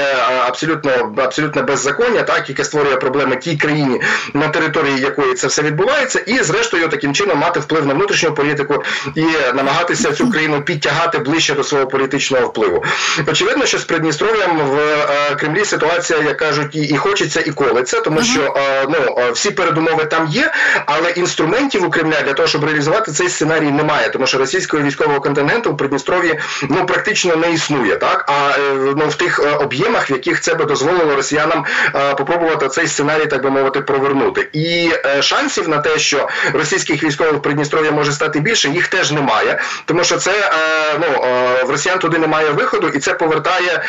абсолютно 0.47 1.13
абсолютно 1.17 1.63
беззаконня, 1.63 2.23
так 2.23 2.49
яке 2.49 2.63
створює 2.63 2.95
проблеми 2.95 3.35
тій 3.35 3.57
країні, 3.57 4.01
на 4.33 4.47
території 4.47 4.99
якої 4.99 5.33
це 5.33 5.47
все 5.47 5.61
відбувається, 5.61 6.19
і 6.19 6.43
зрештою 6.43 6.87
таким 6.87 7.13
чином 7.13 7.39
мати 7.39 7.59
вплив 7.59 7.85
на 7.85 7.93
внутрішню 7.93 8.33
політику 8.33 8.83
і 9.15 9.25
намагатися 9.55 10.11
цю 10.11 10.29
країну 10.29 10.61
підтягати 10.61 11.17
ближче 11.17 11.53
до 11.53 11.63
свого 11.63 11.87
політичного 11.87 12.47
впливу. 12.47 12.83
Очевидно, 13.27 13.65
що 13.65 13.77
з 13.77 13.83
Придністров'ям 13.83 14.57
в 14.57 14.79
е, 14.79 15.35
Кремлі 15.35 15.65
ситуація, 15.65 16.19
як 16.19 16.37
кажуть, 16.37 16.75
і, 16.75 16.81
і 16.81 16.97
хочеться, 16.97 17.41
і 17.41 17.51
колиться, 17.51 18.01
тому 18.01 18.23
що 18.23 18.53
е, 18.57 18.85
ну 18.89 19.31
всі 19.31 19.51
передумови 19.51 20.05
там 20.05 20.27
є, 20.27 20.51
але 20.85 21.11
інструментів 21.11 21.85
у 21.85 21.89
Кремля 21.89 22.21
для 22.21 22.33
того, 22.33 22.47
щоб 22.47 22.63
реалізувати 22.63 23.11
цей 23.11 23.29
сценарій, 23.29 23.71
немає, 23.71 24.09
тому 24.09 24.27
що 24.27 24.37
російського 24.37 24.83
військового 24.83 25.21
контингенту 25.21 25.71
в 25.71 25.77
Придністров'ї 25.77 26.39
ну 26.69 26.85
практично 26.85 27.35
не 27.35 27.51
існує, 27.53 27.95
так 27.95 28.25
а 28.27 28.57
е, 28.59 28.93
ну 28.97 29.07
в 29.07 29.15
тих 29.15 29.39
об'ємах, 29.87 30.09
в 30.09 30.11
яких 30.11 30.41
це 30.41 30.55
би 30.55 30.65
дозволило 30.65 31.15
росіянам 31.15 31.65
е, 31.95 32.13
попробувати 32.13 32.67
цей 32.67 32.87
сценарій, 32.87 33.25
так 33.25 33.43
би 33.43 33.49
мовити, 33.49 33.81
провернути. 33.81 34.49
І 34.53 34.91
е, 35.05 35.21
шансів 35.21 35.69
на 35.69 35.77
те, 35.77 35.99
що 35.99 36.29
російських 36.53 37.03
військових 37.03 37.33
в 37.33 37.41
Придністров'я 37.41 37.91
може 37.91 38.11
стати 38.11 38.39
більше, 38.39 38.69
їх 38.69 38.87
теж 38.87 39.11
немає, 39.11 39.59
тому 39.85 40.03
що 40.03 40.17
це 40.17 40.31
е, 40.31 40.99
ну 40.99 41.21
в 41.67 41.69
росіян 41.69 41.99
туди 41.99 42.17
немає 42.17 42.49
виходу, 42.49 42.87
і 42.87 42.99
це 42.99 43.13
повертає 43.13 43.83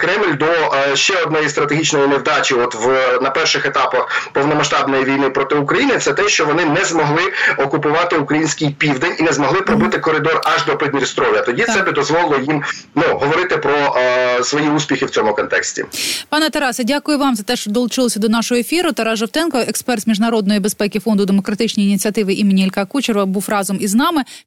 Кремль 0.00 0.34
до 0.34 0.46
ще 0.94 1.22
одної 1.22 1.48
стратегічної 1.48 2.06
невдачі. 2.08 2.54
От 2.54 2.74
в 2.74 3.18
на 3.22 3.30
перших 3.30 3.66
етапах 3.66 4.30
повномасштабної 4.32 5.04
війни 5.04 5.30
проти 5.30 5.54
України, 5.54 5.98
це 5.98 6.12
те, 6.12 6.28
що 6.28 6.46
вони 6.46 6.64
не 6.64 6.84
змогли 6.84 7.22
окупувати 7.58 8.16
український 8.16 8.70
південь 8.70 9.12
і 9.18 9.22
не 9.22 9.32
змогли 9.32 9.60
пробити 9.60 9.98
коридор 9.98 10.40
аж 10.44 10.64
до 10.64 10.76
Придністров'я. 10.76 11.42
Тоді 11.42 11.62
так. 11.62 11.74
це 11.74 11.82
би 11.82 11.92
дозволило 11.92 12.38
їм 12.38 12.62
ну 12.94 13.02
говорити 13.18 13.56
про 13.56 13.96
е, 13.96 14.44
свої 14.44 14.68
успіхи 14.68 15.06
в 15.06 15.10
цьому 15.10 15.27
контексті 15.32 15.58
контексті. 15.58 15.84
Пане 16.28 16.50
Тарасе, 16.50 16.84
дякую 16.84 17.18
вам 17.18 17.36
за 17.36 17.42
те, 17.42 17.56
що 17.56 17.70
долучилися 17.70 18.20
до 18.20 18.28
нашого 18.28 18.60
ефіру. 18.60 18.92
Тарас 18.92 19.18
Жовтенко, 19.18 19.58
експерт 19.58 20.02
з 20.02 20.06
міжнародної 20.06 20.60
безпеки 20.60 21.00
фонду 21.00 21.26
демократичні 21.26 21.84
ініціативи 21.84 22.32
імені 22.32 22.62
Ілька 22.62 22.84
Кучерова, 22.84 23.26
був 23.26 23.44
разом 23.48 23.78
із 23.80 23.94
нами. 23.94 24.22